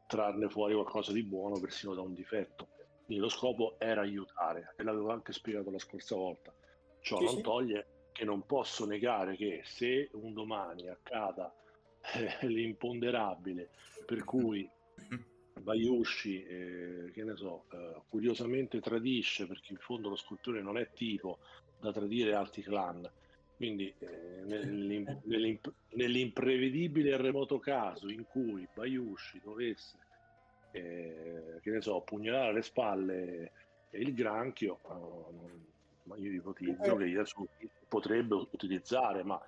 trarne 0.07 0.49
fuori 0.49 0.73
qualcosa 0.73 1.13
di 1.13 1.23
buono 1.23 1.61
persino 1.61 1.95
da 1.95 2.01
un 2.01 2.15
difetto. 2.15 2.69
Quindi 3.05 3.23
lo 3.23 3.29
scopo 3.29 3.77
era 3.79 4.01
aiutare 4.01 4.73
e 4.79 4.83
l'avevo 4.83 5.11
anche 5.11 5.33
spiegato 5.33 5.71
la 5.71 5.79
scorsa 5.79 6.17
volta. 6.17 6.55
Ciò 7.01 7.19
sì, 7.19 7.25
non 7.25 7.43
toglie 7.43 7.87
che 8.13 8.25
non 8.25 8.47
posso 8.47 8.87
negare 8.87 9.37
che 9.37 9.61
se 9.65 10.09
un 10.13 10.33
domani 10.33 10.89
accada 10.89 11.55
eh, 12.13 12.47
l'imponderabile 12.49 13.71
per 14.05 14.25
cui 14.25 14.71
Bayushi, 15.61 16.45
eh, 16.45 17.11
che 17.13 17.25
ne 17.25 17.37
so, 17.37 17.65
eh, 17.71 18.03
curiosamente 18.09 18.81
tradisce 18.81 19.47
perché 19.47 19.73
in 19.73 19.79
fondo 19.79 20.09
lo 20.09 20.17
scultore 20.17 20.61
non 20.61 20.77
è 20.77 20.91
tipo 20.93 21.39
da 21.77 21.93
tradire 21.93 22.35
altri 22.35 22.63
clan. 22.63 23.11
Quindi 23.57 23.95
eh, 23.99 24.43
nell'im- 24.45 25.21
nell'imp- 25.25 25.73
nell'imprevedibile 25.95 27.11
e 27.11 27.17
remoto 27.17 27.59
caso 27.59 28.09
in 28.09 28.27
cui 28.27 28.69
Bayushi 28.71 29.41
dovesse, 29.41 29.99
eh, 30.73 31.59
che 31.61 31.71
ne 31.71 31.81
so, 31.81 32.03
pugnalare 32.03 32.49
alle 32.49 32.63
spalle 32.63 33.53
il 33.91 34.13
granchio, 34.13 34.81
uh, 34.83 36.15
io 36.17 36.33
ipotizzo 36.33 36.97
che 36.97 37.05
Yasuki 37.05 37.71
potrebbe 37.89 38.35
utilizzare, 38.35 39.23
ma 39.23 39.41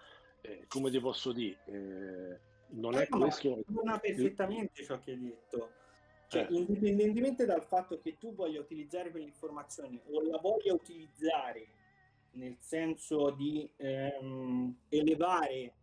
eh, 0.46 0.64
come 0.68 0.90
ti 0.90 1.00
posso 1.00 1.32
dire, 1.32 1.58
eh, 1.66 2.38
non 2.68 2.94
è 2.94 3.06
no, 3.10 3.18
questo... 3.18 3.62
Non 3.66 3.98
perfettamente 4.00 4.84
ciò 4.84 4.98
che 5.00 5.12
hai 5.12 5.20
detto. 5.20 5.70
Cioè, 6.28 6.46
indipendentemente 6.50 7.44
dal 7.44 7.62
fatto 7.62 8.00
che 8.00 8.16
tu 8.18 8.34
voglia 8.34 8.58
utilizzare 8.58 9.10
quell'informazione 9.10 10.00
o 10.10 10.22
la 10.22 10.38
voglia 10.38 10.72
utilizzare 10.72 11.68
nel 12.32 12.56
senso 12.58 13.30
di 13.30 13.68
ehm, 13.76 14.76
elevare 14.88 15.74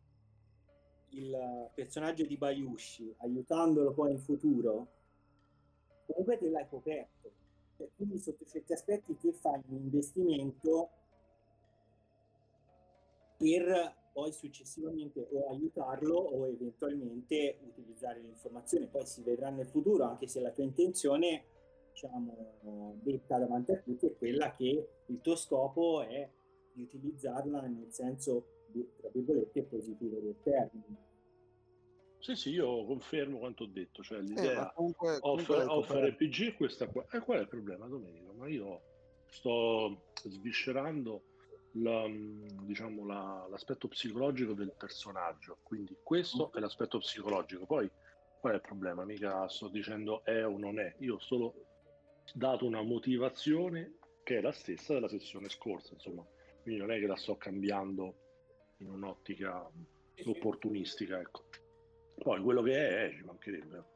il 1.10 1.70
personaggio 1.74 2.26
di 2.26 2.38
Bayushi, 2.38 3.16
aiutandolo 3.20 3.94
poi 3.94 4.12
in 4.12 4.20
futuro, 4.20 4.88
comunque 6.06 6.38
te 6.38 6.50
l'hai 6.50 6.68
coperto. 6.68 7.32
Cioè, 7.78 7.88
quindi 7.96 8.20
sotto 8.20 8.46
certi 8.46 8.74
aspetti 8.74 9.18
te 9.18 9.34
fai 9.34 9.62
un 9.68 9.78
investimento 9.78 10.90
per 13.38 14.02
poi 14.14 14.32
successivamente 14.32 15.28
o 15.32 15.50
aiutarlo 15.50 16.16
o 16.16 16.48
eventualmente 16.48 17.58
utilizzare 17.68 18.22
l'informazione. 18.22 18.88
Poi 18.88 19.06
si 19.06 19.24
vedrà 19.24 19.50
nel 19.50 19.68
futuro, 19.68 20.06
anche 20.06 20.28
se 20.28 20.40
la 20.40 20.52
tua 20.52 20.64
intenzione, 20.64 21.46
diciamo, 21.92 23.00
detta 23.02 23.40
davanti 23.40 23.72
a 23.72 23.80
tutti 23.80 24.06
è 24.06 24.16
quella 24.16 24.56
che 24.56 24.88
il 25.08 25.20
tuo 25.22 25.36
scopo 25.36 26.02
è 26.04 26.30
di 26.74 26.84
utilizzarla 26.84 27.62
nel 27.62 27.92
senso, 27.92 28.46
tra 28.98 29.10
virgolette, 29.12 29.64
positivo 29.64 30.20
del 30.20 30.38
termine. 30.44 31.12
Sì, 32.20 32.36
sì, 32.36 32.50
io 32.52 32.86
confermo 32.86 33.40
quanto 33.40 33.64
ho 33.64 33.68
detto, 33.68 34.02
cioè 34.02 34.20
eh, 34.20 34.22
l'idea 34.22 34.70
eh, 34.70 34.74
comunque, 34.76 35.20
comunque 35.20 35.64
offer, 35.64 36.10
RPG 36.12 36.52
è 36.52 36.56
questa 36.56 36.88
qua. 36.88 37.06
E 37.12 37.18
eh, 37.18 37.20
qual 37.20 37.40
è 37.40 37.42
il 37.42 37.50
problema, 37.50 37.86
Domenico? 37.88 38.32
Ma 38.34 38.48
io 38.48 38.82
sto 39.26 40.04
sviscerando 40.24 41.24
la, 41.74 42.06
diciamo, 42.08 43.06
la, 43.06 43.48
l'aspetto 43.50 43.88
psicologico 43.88 44.54
del 44.54 44.74
personaggio, 44.78 45.60
quindi 45.64 45.98
questo 46.04 46.50
mm. 46.52 46.58
è 46.58 46.60
l'aspetto 46.60 47.00
psicologico. 47.00 47.66
Poi 47.66 47.90
qual 48.40 48.54
è 48.54 48.56
il 48.56 48.62
problema? 48.62 49.06
Mica 49.06 49.48
sto 49.48 49.70
dicendo 49.70 50.24
è 50.24 50.46
o 50.46 50.58
non 50.58 50.80
è, 50.80 50.96
io 51.00 51.16
ho 51.16 51.20
solo 51.20 51.54
dato 52.34 52.66
una 52.66 52.82
motivazione 52.82 53.98
che 54.24 54.38
è 54.38 54.42
la 54.42 54.52
stessa 54.52 54.94
della 54.94 55.10
sessione 55.10 55.50
scorsa, 55.50 55.94
insomma 55.94 56.26
quindi 56.62 56.80
non 56.80 56.92
è 56.92 57.00
che 57.00 57.08
la 57.08 57.18
sto 57.18 57.36
cambiando 57.36 58.16
in 58.78 58.90
un'ottica 58.90 59.70
opportunistica, 60.26 61.20
ecco. 61.20 61.46
Poi 62.16 62.42
quello 62.42 62.62
che 62.62 62.74
è, 62.74 63.08
è 63.08 63.12
ci 63.12 63.24
mancherebbe. 63.24 63.93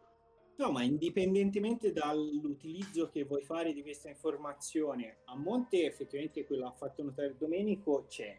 No, 0.57 0.71
ma 0.71 0.81
indipendentemente 0.81 1.91
dall'utilizzo 1.93 3.09
che 3.09 3.23
vuoi 3.25 3.43
fare 3.43 3.73
di 3.73 3.83
questa 3.83 4.09
informazione, 4.09 5.17
a 5.25 5.35
monte 5.35 5.85
effettivamente 5.85 6.45
quello 6.45 6.65
ha 6.65 6.71
fatto 6.71 7.03
notare 7.03 7.37
Domenico 7.37 8.05
c'è. 8.07 8.35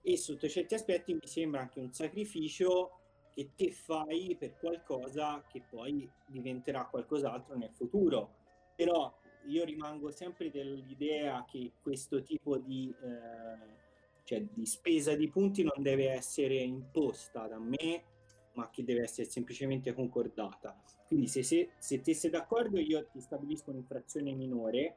E 0.00 0.16
sotto 0.16 0.48
certi 0.48 0.74
aspetti 0.74 1.12
mi 1.12 1.20
sembra 1.26 1.60
anche 1.60 1.80
un 1.80 1.92
sacrificio 1.92 2.98
che 3.34 3.50
te 3.54 3.70
fai 3.72 4.36
per 4.38 4.56
qualcosa 4.56 5.44
che 5.46 5.62
poi 5.68 6.10
diventerà 6.26 6.86
qualcos'altro 6.86 7.56
nel 7.56 7.72
futuro. 7.72 8.30
Però 8.74 9.14
io 9.46 9.64
rimango 9.64 10.10
sempre 10.10 10.50
dell'idea 10.50 11.44
che 11.46 11.72
questo 11.82 12.22
tipo 12.22 12.56
di, 12.56 12.88
eh, 13.02 14.22
cioè 14.24 14.42
di 14.50 14.64
spesa 14.64 15.14
di 15.14 15.28
punti 15.28 15.62
non 15.62 15.82
deve 15.82 16.08
essere 16.08 16.54
imposta 16.54 17.46
da 17.46 17.58
me 17.58 18.13
ma 18.54 18.70
che 18.70 18.84
deve 18.84 19.02
essere 19.02 19.28
semplicemente 19.28 19.92
concordata. 19.92 20.76
Quindi 21.06 21.26
se, 21.26 21.42
se, 21.42 21.70
se 21.78 22.00
te 22.00 22.14
sei 22.14 22.30
d'accordo 22.30 22.78
io 22.78 23.06
ti 23.06 23.20
stabilisco 23.20 23.70
un'infrazione 23.70 24.32
minore, 24.32 24.96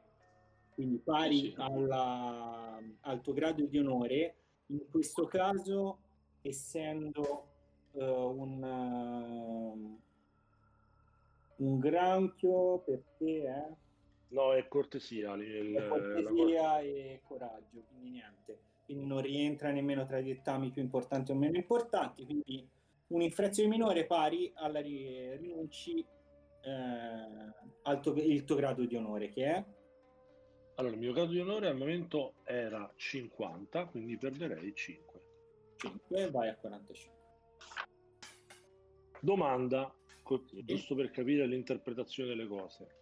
quindi 0.74 0.98
pari 0.98 1.52
alla, 1.56 2.80
al 3.00 3.20
tuo 3.20 3.32
grado 3.32 3.64
di 3.64 3.78
onore, 3.78 4.34
in 4.66 4.88
questo 4.90 5.26
caso 5.26 5.98
essendo 6.42 7.46
uh, 7.92 8.02
un, 8.02 8.62
uh, 8.62 9.98
un 11.64 11.78
granchio 11.78 12.78
per 12.78 13.02
te. 13.18 13.42
Eh? 13.42 13.74
No, 14.28 14.54
è 14.54 14.68
cortesia. 14.68 15.34
Il, 15.34 15.74
è 15.74 15.88
cortesia 15.88 16.80
e 16.80 17.20
coraggio, 17.26 17.82
quindi 17.88 18.10
niente. 18.10 18.58
Quindi 18.84 19.04
non 19.06 19.20
rientra 19.20 19.70
nemmeno 19.70 20.06
tra 20.06 20.18
i 20.18 20.24
dettami 20.24 20.70
più 20.70 20.80
importanti 20.80 21.32
o 21.32 21.34
meno 21.34 21.56
importanti, 21.56 22.24
quindi 22.24 22.66
un'infrazione 23.08 23.68
minore 23.68 24.06
pari 24.06 24.50
alla 24.54 24.80
rinunci 24.80 25.98
eh, 26.00 26.70
al 27.82 28.00
tuo, 28.00 28.14
il 28.14 28.44
tuo 28.44 28.56
grado 28.56 28.84
di 28.84 28.96
onore, 28.96 29.28
che 29.30 29.44
è? 29.44 29.64
Allora, 30.74 30.94
il 30.94 31.00
mio 31.00 31.12
grado 31.12 31.32
di 31.32 31.40
onore 31.40 31.68
al 31.68 31.76
momento 31.76 32.34
era 32.44 32.90
50, 32.94 33.86
quindi 33.86 34.16
perderei 34.16 34.74
5. 34.74 35.20
5 35.76 36.30
vai 36.30 36.48
a 36.48 36.56
45. 36.56 37.16
Domanda, 39.20 39.92
giusto 40.64 40.94
per 40.94 41.10
capire 41.10 41.46
l'interpretazione 41.46 42.28
delle 42.28 42.46
cose. 42.46 42.96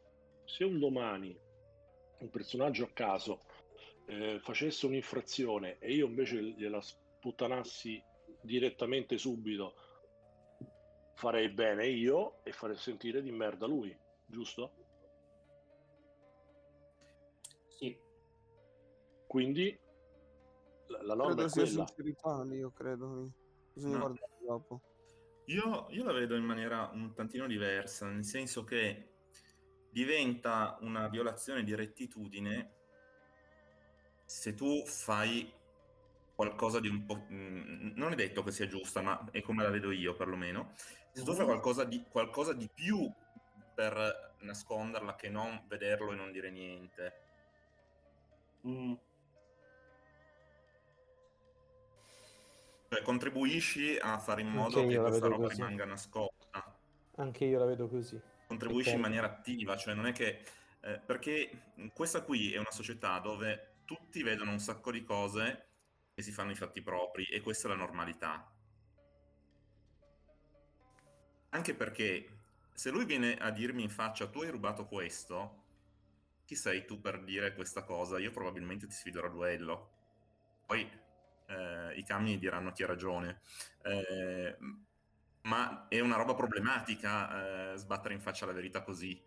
Se 0.45 0.65
un 0.65 0.79
domani 0.79 1.37
un 2.19 2.31
personaggio 2.31 2.85
a 2.85 2.91
caso 2.93 3.43
eh, 4.07 4.39
facesse 4.41 4.87
un'infrazione 4.87 5.79
e 5.79 5.93
io 5.93 6.07
invece 6.07 6.41
gliela 6.43 6.81
sputtanassi 6.81 8.03
direttamente 8.41 9.19
subito, 9.19 9.75
farei 11.17 11.49
bene 11.49 11.87
io 11.87 12.45
e 12.45 12.53
farei 12.53 12.77
sentire 12.77 13.23
di 13.23 13.33
merda 13.33 13.67
lui, 13.67 13.97
giusto? 14.27 14.73
Sì. 17.69 17.99
Quindi 19.27 19.79
la, 20.89 21.03
la 21.03 21.15
norma 21.15 21.35
credo 21.35 21.47
è 21.47 21.51
quella. 21.51 21.87
sincerità, 21.87 22.45
io 22.55 22.71
credo. 22.71 23.31
Bisogna 23.73 23.95
no. 23.95 24.01
guardare 24.01 24.33
dopo. 24.47 24.81
Io, 25.47 25.87
io 25.91 26.05
la 26.05 26.13
vedo 26.13 26.37
in 26.37 26.45
maniera 26.45 26.91
un 26.93 27.15
tantino 27.15 27.47
diversa, 27.47 28.07
nel 28.09 28.25
senso 28.25 28.65
che 28.65 29.13
diventa 29.91 30.77
una 30.83 31.09
violazione 31.09 31.65
di 31.65 31.75
rettitudine 31.75 32.75
se 34.27 34.55
tu 34.55 34.85
fai 34.85 35.51
qualcosa 36.37 36.79
di 36.79 36.89
un 36.89 37.05
po'... 37.07 37.27
Mm, 37.33 37.93
non 37.95 38.13
è 38.13 38.15
detto 38.15 38.45
che 38.45 38.53
sia 38.53 38.69
giusta, 38.69 39.01
ma 39.01 39.29
è 39.33 39.41
come 39.41 39.63
la 39.63 39.71
vedo 39.71 39.91
io 39.91 40.15
perlomeno. 40.15 40.73
Se 41.11 41.25
tu 41.25 41.33
fai 41.33 41.37
mm-hmm. 41.37 41.47
qualcosa 41.47 41.85
di, 41.85 42.05
qualcosa 42.09 42.53
di 42.53 42.69
più 42.73 43.11
per 43.75 44.35
nasconderla 44.41 45.17
che 45.17 45.31
non 45.31 45.65
vederlo 45.67 46.13
e 46.13 46.17
non 46.17 46.31
dire 46.31 46.51
niente. 46.51 47.15
Mm. 48.69 48.93
Cioè, 52.89 53.03
contribuisci 53.03 53.97
a 53.99 54.19
fare 54.19 54.43
in 54.43 54.49
modo 54.49 54.81
Anche 54.81 54.95
che 54.95 55.01
questa 55.01 55.27
roba 55.27 55.49
così. 55.49 55.57
rimanga 55.57 55.85
nascosta. 55.87 56.79
Anche 57.17 57.45
io 57.47 57.59
la 57.59 57.65
vedo 57.65 57.89
così. 57.89 58.21
Contribuisci 58.47 58.95
in 58.95 59.01
maniera 59.01 59.27
attiva, 59.27 59.77
cioè 59.77 59.95
non 59.95 60.07
è 60.07 60.13
che... 60.13 60.43
Eh, 60.81 61.01
perché 61.05 61.73
questa 61.95 62.23
qui 62.23 62.53
è 62.53 62.59
una 62.59 62.71
società 62.71 63.19
dove 63.19 63.79
tutti 63.87 64.23
vedono 64.23 64.53
un 64.53 64.61
sacco 64.61 64.93
di 64.93 65.03
cose 65.03 65.76
e 66.19 66.23
si 66.23 66.33
fanno 66.33 66.51
i 66.51 66.55
fatti 66.55 66.81
propri 66.81 67.27
e 67.27 67.43
questa 67.43 67.69
è 67.69 67.71
la 67.71 67.77
normalità. 67.77 68.51
Anche 71.51 71.75
perché 71.75 72.39
se 72.73 72.91
lui 72.91 73.05
viene 73.05 73.37
a 73.37 73.51
dirmi 73.51 73.83
in 73.83 73.91
faccia 73.91 74.27
tu 74.27 74.41
hai 74.41 74.49
rubato 74.49 74.87
questo, 74.87 75.65
chi 76.47 76.55
sei 76.55 76.87
tu 76.87 77.03
per 77.03 77.23
dire 77.23 77.55
questa 77.55 77.83
cosa? 77.83 78.19
Io 78.19 78.31
probabilmente 78.31 78.87
ti 78.87 78.95
sfiderò 78.95 79.27
a 79.27 79.31
duello. 79.31 79.91
Poi 80.65 80.91
eh, 81.49 81.99
i 81.99 82.03
camion 82.03 82.39
diranno 82.39 82.73
chi 82.73 82.83
ha 82.83 82.87
ragione. 82.87 83.43
Eh, 83.83 84.57
ma 85.43 85.87
è 85.89 86.01
una 86.01 86.17
roba 86.17 86.35
problematica 86.35 87.73
eh, 87.73 87.77
sbattere 87.77 88.15
in 88.15 88.21
faccia 88.21 88.47
la 88.47 88.53
verità 88.53 88.83
così. 88.83 89.23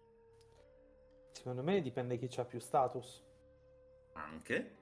Secondo 1.33 1.61
me 1.61 1.81
dipende 1.81 2.17
chi 2.17 2.39
ha 2.39 2.45
più 2.45 2.59
status. 2.59 3.23
Anche. 4.13 4.78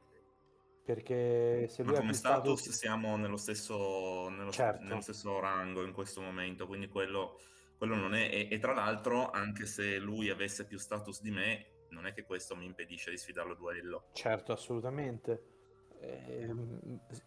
Perché 0.87 1.67
se 1.67 1.83
lui 1.83 1.91
ma 1.91 1.99
come 1.99 2.13
status, 2.13 2.61
status, 2.61 2.77
siamo 2.77 3.17
nello 3.17 3.35
stesso, 3.35 4.29
nello, 4.29 4.51
certo. 4.51 4.85
nello 4.85 5.01
stesso, 5.01 5.37
rango 5.41 5.83
in 5.83 5.91
questo 5.91 6.21
momento, 6.21 6.65
quindi 6.65 6.87
quello, 6.87 7.39
quello 7.77 7.95
non 7.95 8.15
è... 8.15 8.29
E, 8.31 8.47
e 8.49 8.57
tra 8.57 8.73
l'altro, 8.73 9.29
anche 9.29 9.65
se 9.65 9.97
lui 9.97 10.29
avesse 10.29 10.65
più 10.65 10.77
status 10.77 11.21
di 11.21 11.31
me, 11.31 11.65
non 11.89 12.05
è 12.05 12.13
che 12.13 12.23
questo 12.23 12.55
mi 12.55 12.63
impedisce 12.63 13.09
di 13.09 13.17
sfidarlo 13.17 13.51
a 13.51 13.55
duello. 13.57 14.03
Certo, 14.13 14.53
assolutamente 14.53 15.55
eh, 15.99 16.53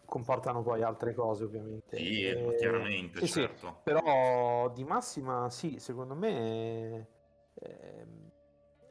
comportano 0.05 0.63
poi 0.63 0.83
altre 0.83 1.13
cose 1.13 1.45
ovviamente. 1.45 1.97
Sì, 1.97 2.25
eh, 2.25 2.57
chiaramente, 2.59 3.21
sì, 3.21 3.27
certo. 3.27 3.67
Sì, 3.67 3.75
però 3.85 4.71
di 4.71 4.85
massima 4.85 5.51
sì, 5.51 5.79
secondo 5.79 6.15
me 6.15 7.09
eh, 7.55 8.07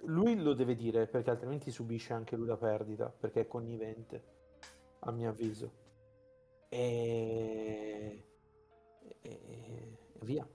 lui 0.04 0.42
lo 0.42 0.54
deve 0.54 0.76
dire 0.76 1.08
perché 1.08 1.30
altrimenti 1.30 1.72
subisce 1.72 2.14
anche 2.14 2.36
lui 2.36 2.48
la 2.48 2.58
perdita 2.58 3.10
perché 3.10 3.42
è 3.42 3.48
connivente, 3.48 4.24
a 5.00 5.12
mio 5.12 5.30
avviso. 5.30 5.72
E, 6.70 8.24
e 9.22 9.98
via. 10.22 10.48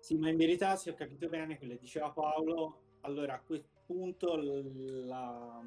Sì, 0.00 0.16
ma 0.16 0.30
in 0.30 0.36
verità, 0.36 0.76
se 0.76 0.90
ho 0.90 0.94
capito 0.94 1.28
bene 1.28 1.58
quello 1.58 1.74
che 1.74 1.80
diceva 1.80 2.10
Paolo, 2.10 2.82
allora 3.00 3.34
a 3.34 3.40
quel 3.40 3.64
punto 3.86 4.36
la, 4.36 5.62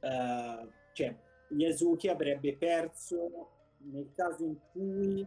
uh, 0.00 0.70
cioè 0.92 1.16
Yasuki 1.48 2.08
avrebbe 2.08 2.56
perso 2.56 3.50
nel 3.78 4.12
caso 4.14 4.44
in 4.44 4.56
cui 4.72 5.26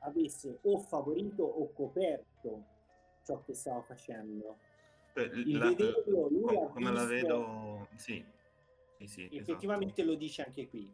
avesse 0.00 0.58
o 0.62 0.78
favorito 0.78 1.42
o 1.42 1.72
coperto 1.72 2.64
ciò 3.24 3.42
che 3.42 3.54
stava 3.54 3.82
facendo. 3.82 4.58
Il 5.14 5.58
la, 5.58 5.68
vederlo, 5.68 6.28
lui 6.28 6.42
come, 6.42 6.68
come 6.68 6.92
la 6.92 7.04
vedo, 7.04 7.79
sì, 7.96 8.24
sì, 8.98 9.06
sì 9.06 9.28
effettivamente 9.32 10.02
esatto. 10.02 10.10
lo 10.10 10.14
dice 10.16 10.42
anche 10.42 10.68
qui. 10.68 10.92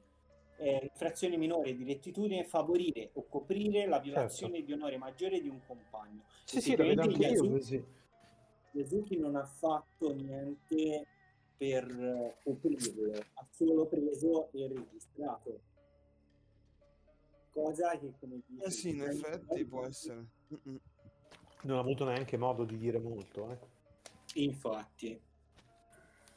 Eh, 0.59 0.89
infrazione 0.91 1.37
minore 1.37 1.75
di 1.75 1.85
rettitudine 1.85 2.45
favorire 2.45 3.11
o 3.15 3.27
coprire 3.29 3.87
la 3.87 3.99
violazione 3.99 4.55
certo. 4.55 4.67
di 4.67 4.73
onore 4.73 4.97
maggiore 4.97 5.41
di 5.41 5.49
un 5.49 5.61
compagno. 5.67 6.25
Sì, 6.45 6.61
sì, 6.63 6.77
lo 6.77 6.85
vedo 6.85 7.03
anche 7.03 7.19
Yasuki, 7.19 7.47
io 7.47 7.53
così. 7.53 7.85
Yasuki 8.73 9.19
non 9.19 9.37
ha 9.37 9.45
fatto 9.45 10.15
niente 10.15 11.07
per 11.59 12.37
coprirlo, 12.43 13.13
ha 13.35 13.47
solo 13.51 13.87
preso 13.87 14.51
e 14.53 14.69
registrato. 14.69 15.61
Cosa 17.51 17.99
che 17.99 18.13
come 18.19 18.41
dice... 18.47 18.65
Eh 18.65 18.71
sì, 18.71 18.91
in 18.91 19.03
effetti 19.03 19.65
può 19.65 19.85
essere. 19.85 20.27
Non 21.63 21.77
ha 21.77 21.81
avuto 21.81 22.05
neanche 22.05 22.37
modo 22.37 22.65
di 22.65 22.77
dire 22.77 22.99
molto, 22.99 23.51
eh. 23.51 23.59
Infatti. 24.35 25.19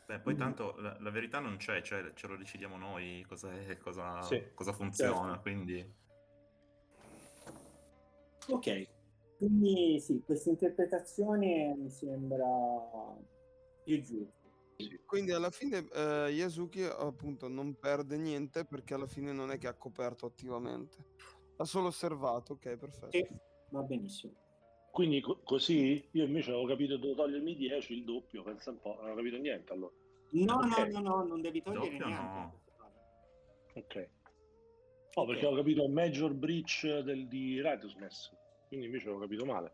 Beh, 0.10 0.18
poi 0.22 0.36
tanto 0.36 0.74
la, 0.80 0.97
la, 1.01 1.12
verità 1.12 1.38
non 1.38 1.57
c'è, 1.57 1.84
cioè 1.84 2.14
ce 2.16 2.26
lo 2.26 2.36
decidiamo 2.36 2.78
noi 2.78 3.24
cosa, 3.28 3.51
è, 3.53 3.78
cosa, 3.78 4.20
sì, 4.24 4.43
cosa 4.55 4.74
funziona, 4.74 5.34
certo. 5.34 5.41
quindi... 5.41 5.93
Ok, 8.47 8.88
quindi 9.38 9.99
sì, 9.99 10.20
questa 10.26 10.49
interpretazione 10.49 11.76
mi 11.78 11.91
sembra 11.91 12.43
più 13.84 14.01
giusta. 14.01 14.49
Quindi 15.05 15.32
alla 15.32 15.51
fine 15.51 15.88
eh, 15.93 16.30
Yasuki 16.32 16.82
appunto 16.82 17.47
non 17.47 17.78
perde 17.78 18.18
niente 18.18 18.66
perché 18.66 18.95
alla 18.95 19.05
fine 19.05 19.32
non 19.32 19.51
è 19.51 19.60
che 19.60 19.68
ha 19.68 19.76
coperto 19.76 20.26
attivamente. 20.26 21.05
Ha 21.57 21.66
solo 21.66 21.89
osservato, 21.89 22.53
ok, 22.53 22.78
perfetto. 22.78 23.10
Sì, 23.12 23.28
va 23.70 23.84
benissimo. 23.84 24.34
Quindi 24.92 25.22
co- 25.22 25.40
così 25.44 26.08
io 26.12 26.26
invece 26.26 26.52
avevo 26.52 26.68
capito 26.68 26.98
devo 26.98 27.14
togliermi 27.14 27.56
10, 27.56 27.94
il 27.94 28.04
doppio, 28.04 28.44
pensa 28.44 28.72
un 28.72 28.80
po', 28.80 28.98
non 29.02 29.12
ho 29.12 29.16
capito 29.16 29.38
niente 29.38 29.72
allora. 29.74 29.94
No, 30.32 30.56
okay. 30.56 30.92
no, 30.92 31.00
no, 31.00 31.10
no, 31.16 31.24
non 31.24 31.42
devi 31.42 31.62
togliere 31.62 31.98
doppio, 31.98 32.06
niente. 32.06 32.38
No. 32.38 32.62
Ok. 33.76 34.10
Oh, 35.14 35.26
perché 35.26 35.46
okay. 35.46 35.54
ho 35.54 35.58
capito 35.58 35.88
Major 35.88 36.34
Breach 36.34 37.00
del, 37.00 37.28
di 37.28 37.62
Righteousness, 37.62 38.32
quindi 38.68 38.86
invece 38.86 39.06
avevo 39.06 39.22
capito 39.22 39.46
male. 39.46 39.74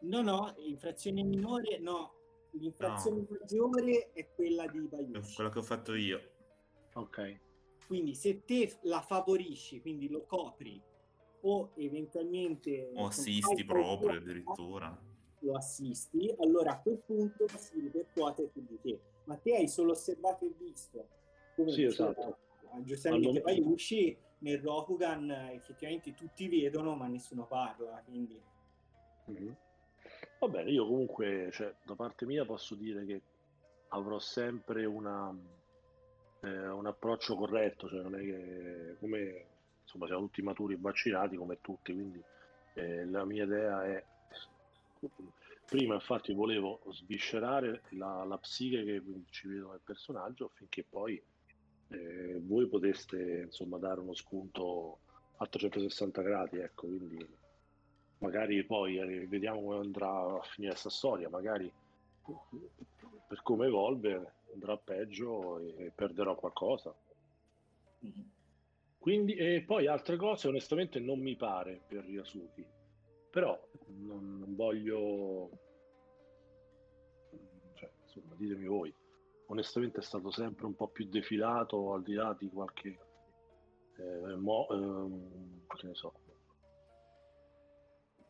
No, 0.00 0.22
no, 0.22 0.54
infrazione 0.58 1.22
minore, 1.22 1.78
no, 1.78 2.18
L'infrazione 2.52 3.20
no. 3.20 3.26
maggiore 3.38 4.10
è 4.12 4.28
quella 4.34 4.66
di 4.66 4.80
Bayushi. 4.80 5.34
Quello 5.34 5.50
che 5.50 5.58
ho 5.58 5.62
fatto 5.62 5.94
io. 5.94 6.20
Ok. 6.94 7.40
Quindi 7.86 8.14
se 8.14 8.44
te 8.44 8.78
la 8.82 9.00
favorisci, 9.00 9.80
quindi 9.80 10.08
lo 10.08 10.24
copri 10.24 10.80
o 11.42 11.72
eventualmente... 11.76 12.90
O 12.94 13.06
assisti 13.06 13.64
proprio 13.64 14.16
addirittura. 14.16 14.96
Lo 15.40 15.54
assisti, 15.54 16.34
allora 16.40 16.72
a 16.72 16.80
quel 16.80 16.98
punto 17.04 17.46
si 17.48 17.80
ripercuote 17.80 18.48
su 18.48 18.64
di 18.66 18.78
te. 18.80 19.00
Ma 19.24 19.36
te 19.36 19.56
hai 19.56 19.68
solo 19.68 19.92
osservato 19.92 20.44
e 20.44 20.52
visto. 20.58 21.08
Come 21.54 21.70
sì, 21.70 21.84
esatto. 21.84 22.38
giustamente 22.82 23.40
Bayushi, 23.40 24.16
nel 24.38 24.60
Rokugan 24.60 25.30
effettivamente 25.52 26.14
tutti 26.14 26.48
vedono 26.48 26.94
ma 26.94 27.06
nessuno 27.06 27.46
parla, 27.46 28.02
quindi... 28.04 28.40
Mhm. 29.26 29.56
Va 30.40 30.48
bene, 30.48 30.70
io 30.70 30.86
comunque, 30.86 31.50
cioè, 31.52 31.74
da 31.84 31.94
parte 31.94 32.24
mia 32.24 32.44
posso 32.44 32.74
dire 32.74 33.04
che 33.04 33.22
avrò 33.88 34.18
sempre 34.18 34.84
una, 34.84 35.34
eh, 36.40 36.68
un 36.68 36.86
approccio 36.86 37.36
corretto, 37.36 37.88
cioè 37.88 38.02
non 38.02 38.14
è 38.14 38.20
che 38.20 38.96
come 39.00 39.46
insomma 39.88 40.06
siamo 40.06 40.22
tutti 40.22 40.42
maturi 40.42 40.74
e 40.74 40.78
vaccinati 40.78 41.36
come 41.36 41.60
tutti, 41.62 41.94
quindi 41.94 42.22
eh, 42.74 43.06
la 43.06 43.24
mia 43.24 43.44
idea 43.44 43.84
è 43.84 44.04
prima 45.64 45.94
infatti 45.94 46.32
volevo 46.32 46.80
sviscerare 46.90 47.82
la, 47.90 48.24
la 48.24 48.38
psiche 48.38 48.84
che 48.84 49.02
ci 49.30 49.48
vedo 49.48 49.70
nel 49.70 49.80
personaggio 49.84 50.46
affinché 50.46 50.84
poi 50.88 51.22
eh, 51.88 52.40
voi 52.44 52.66
poteste 52.66 53.42
insomma 53.44 53.78
dare 53.78 54.00
uno 54.00 54.14
spunto 54.14 54.98
a 55.36 55.46
360 55.46 56.22
gradi, 56.22 56.58
ecco, 56.58 56.86
quindi 56.86 57.26
magari 58.18 58.62
poi 58.64 58.98
eh, 58.98 59.26
vediamo 59.26 59.60
come 59.62 59.76
andrà 59.76 60.10
a 60.10 60.42
finire 60.42 60.72
questa 60.72 60.90
storia, 60.90 61.28
magari 61.28 61.72
per 63.26 63.42
come 63.42 63.66
evolve 63.66 64.32
andrà 64.52 64.76
peggio 64.76 65.58
e 65.58 65.92
perderò 65.94 66.34
qualcosa. 66.34 66.94
Quindi, 68.98 69.34
e 69.34 69.62
poi 69.64 69.86
altre 69.86 70.16
cose 70.16 70.48
onestamente 70.48 70.98
non 70.98 71.20
mi 71.20 71.36
pare 71.36 71.82
per 71.86 72.04
Ryasuki, 72.04 72.66
però 73.30 73.58
non, 73.86 74.38
non 74.38 74.54
voglio, 74.56 75.50
cioè, 77.74 77.90
insomma, 78.02 78.34
ditemi 78.34 78.66
voi, 78.66 78.92
onestamente 79.46 80.00
è 80.00 80.02
stato 80.02 80.30
sempre 80.30 80.66
un 80.66 80.74
po' 80.74 80.88
più 80.88 81.06
defilato 81.08 81.92
al 81.94 82.02
di 82.02 82.14
là 82.14 82.34
di 82.38 82.48
qualche, 82.50 82.98
eh, 83.96 84.34
mo, 84.36 84.68
ehm, 84.68 85.66
che 85.66 85.86
ne 85.86 85.94
so, 85.94 86.12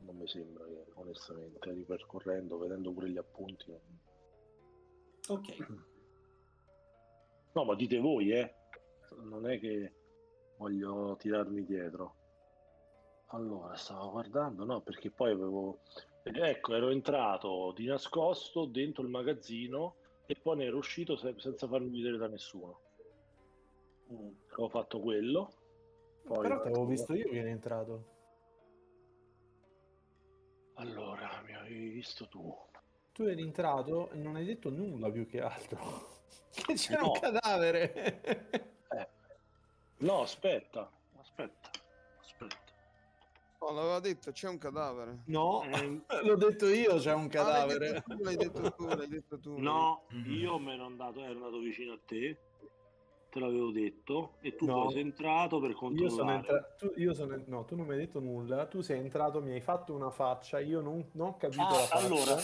non 0.01 0.17
mi 0.17 0.29
sembra 0.29 0.65
che 0.65 0.85
onestamente 0.95 1.73
ripercorrendo, 1.73 2.59
vedendo 2.59 2.93
pure 2.93 3.11
gli 3.11 3.19
appunti. 3.19 3.71
non- 3.71 4.07
Ok, 5.31 5.67
No, 7.55 7.65
ma 7.65 7.75
dite 7.75 7.99
voi, 7.99 8.31
eh. 8.31 8.55
Non 9.25 9.49
è 9.51 9.59
che 9.59 9.93
voglio 10.59 11.17
tirarmi 11.19 11.65
dietro. 11.65 12.15
Allora, 13.29 13.75
stavo 13.77 14.11
guardando, 14.11 14.65
no, 14.65 14.81
perché 14.81 15.11
poi 15.11 15.33
avevo... 15.33 15.81
Ecco, 16.23 16.75
ero 16.75 16.91
entrato 16.91 17.73
di 17.75 17.87
nascosto 17.87 18.67
dentro 18.67 19.03
il 19.03 19.09
magazzino 19.09 19.97
e 20.27 20.35
poi 20.35 20.57
ne 20.57 20.65
ero 20.67 20.77
uscito 20.79 21.17
se- 21.17 21.35
senza 21.39 21.67
farmi 21.67 21.91
vedere 21.91 22.19
da 22.19 22.27
nessuno. 22.29 22.81
Mm. 24.13 24.29
Avevo 24.53 24.69
fatto 24.69 25.01
quello. 25.01 25.53
Poi... 26.25 26.41
Però 26.41 26.61
ti 26.61 26.69
avevo 26.69 26.85
visto 26.87 27.15
io 27.15 27.29
che 27.29 27.39
eri 27.39 27.51
entrato. 27.51 28.17
Allora, 30.75 31.43
mi 31.45 31.55
avevi 31.55 31.89
visto 31.89 32.29
tu. 32.29 32.55
Tu 33.13 33.23
eri 33.25 33.43
entrato 33.43 34.11
e 34.11 34.17
non 34.17 34.37
hai 34.37 34.45
detto 34.45 34.71
nulla 34.71 35.11
più 35.11 35.27
che 35.27 35.41
altro. 35.41 36.17
Che 36.51 36.75
c'era 36.75 37.03
No. 37.03 37.13
un 37.13 37.21
cadavere. 37.21 38.78
No, 40.01 40.23
aspetta, 40.23 40.89
aspetta, 41.19 41.71
aspetta. 42.21 42.57
Oh, 43.61 43.73
l'aveva 43.73 43.99
detto, 43.99 44.31
c'è 44.31 44.49
un 44.49 44.59
cadavere. 44.59 45.23
No, 45.27 45.65
Eh, 45.65 46.03
l'ho 46.23 46.37
detto 46.37 46.69
io, 46.69 46.99
c'è 46.99 47.13
un 47.13 47.25
Ah, 47.25 47.29
cadavere. 47.29 48.05
l'hai 48.21 48.37
detto 48.37 48.73
tu, 48.73 48.87
l'hai 48.87 49.09
detto 49.09 49.41
tu. 49.41 49.59
No, 49.59 50.05
Mhm. 50.11 50.31
io 50.33 50.59
me 50.59 50.75
ero 50.75 50.85
andato, 50.85 51.21
ero 51.25 51.33
andato 51.33 51.59
vicino 51.59 51.95
a 51.95 51.99
te, 52.07 52.39
te 53.31 53.41
l'avevo 53.41 53.73
detto, 53.73 54.35
e 54.41 54.55
tu 54.55 54.67
No. 54.67 54.89
sei 54.91 55.01
entrato 55.01 55.59
per 55.59 55.71
Io 55.71 55.77
sono 55.77 55.89
controllare. 55.89 56.35
entrato. 56.37 56.75
Tu, 56.79 56.93
io 57.01 57.13
sono 57.15 57.35
en- 57.35 57.45
No, 57.49 57.65
tu 57.65 57.75
non 57.75 57.87
mi 57.87 57.93
hai 57.95 57.99
detto 57.99 58.21
nulla. 58.21 58.67
Tu 58.67 58.81
sei 58.81 59.01
entrato, 59.01 59.43
mi 59.43 59.51
hai 59.53 59.61
fatto 59.61 59.93
una 59.93 60.11
faccia. 60.11 60.61
Io 60.61 60.81
non, 60.81 61.05
non 61.15 61.27
ho 61.29 61.37
capito 61.37 61.61
Ah, 61.63 61.71
la 61.73 61.77
faccia. 61.79 62.07
allora, 62.07 62.37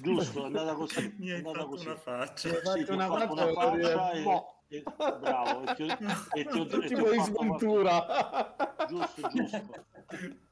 giusto, 0.00 0.42
è 0.42 0.44
andata 0.46 0.74
così. 0.74 1.14
Mi 1.18 1.28
è 1.28 1.30
hai 1.30 1.36
andata 1.36 1.58
fatto 1.58 1.68
così. 1.68 1.86
una 1.86 1.96
faccia. 1.96 2.48
Mi 2.48 2.54
hai 2.56 2.60
Sì, 2.60 2.66
fatto 2.84 2.90
ho 2.90 2.94
una 2.94 3.06
faccia, 3.06 3.32
una 3.44 3.52
faccia 3.52 4.10
e- 4.10 4.22
boh. 4.24 4.52
E- 4.68 4.82
bravo, 5.20 5.62
e 5.66 5.74
ti 5.74 5.82
ho- 5.82 5.86
e 6.34 6.44
ti 6.44 6.58
ho- 6.58 6.82
e 6.82 6.86
ti 6.86 6.94
ho 6.94 7.04
fatto- 7.06 7.22
sventura. 7.22 8.54
Giusto, 8.88 9.28
giusto. 9.28 9.86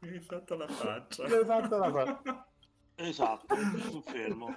Mi 0.00 0.08
hai 0.10 0.20
fatto 0.20 0.54
la 0.56 0.68
faccia. 0.68 1.24
Mi 1.26 1.32
hai 1.34 1.44
fatto 1.44 1.76
la 1.78 1.90
faccia. 1.92 2.46
Esatto, 2.96 3.54
confermo. 3.90 4.56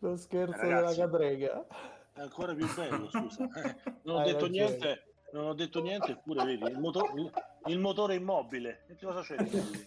Lo 0.00 0.16
scherzo 0.16 0.60
Ragazzi. 0.60 0.94
della 0.96 1.06
cadrega. 1.10 1.66
È 2.12 2.20
ancora 2.20 2.54
più 2.54 2.72
bello, 2.74 3.10
scusa. 3.10 3.48
Non 4.04 4.16
ho 4.16 4.18
Hai 4.20 4.32
detto 4.32 4.46
ragione. 4.46 4.50
niente, 4.50 5.14
non 5.32 5.46
ho 5.46 5.54
detto 5.54 5.80
niente, 5.82 6.10
eppure 6.12 6.44
vedi, 6.44 6.64
il, 6.70 6.78
moto- 6.78 7.10
il- 7.16 7.32
il 7.66 7.78
motore 7.78 8.14
immobile. 8.14 8.84
E 8.88 8.94
che 8.96 9.06
cosa 9.06 9.22
c'è? 9.22 9.36
di 9.42 9.50
meglio? 9.56 9.80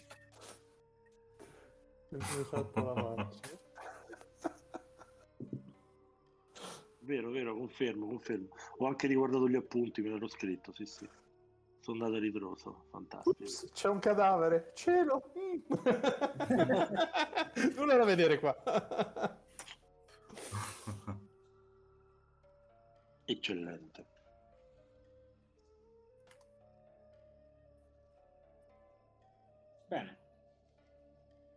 Mi 2.10 2.20
hai 2.20 2.44
fatto 2.44 2.84
la 2.84 2.94
faccia. 3.16 3.50
Vero, 7.06 7.30
vero, 7.30 7.56
confermo, 7.56 8.08
confermo. 8.08 8.48
Ho 8.78 8.88
anche 8.88 9.06
riguardato 9.06 9.48
gli 9.48 9.56
appunti, 9.56 10.02
me 10.02 10.10
l'ero 10.10 10.28
scritto, 10.28 10.74
sì, 10.74 10.86
sì. 10.86 11.08
Sono 11.80 12.04
andato 12.04 12.18
a 12.20 12.24
ritroso, 12.24 12.86
fantastico. 12.90 13.36
Ups, 13.40 13.70
c'è 13.74 13.88
un 13.90 14.00
cadavere. 14.00 14.72
Cielo. 14.74 15.32
Non 17.76 17.92
era 17.92 18.04
vedere 18.04 18.40
qua. 18.40 18.56
Eccellente. 23.24 24.15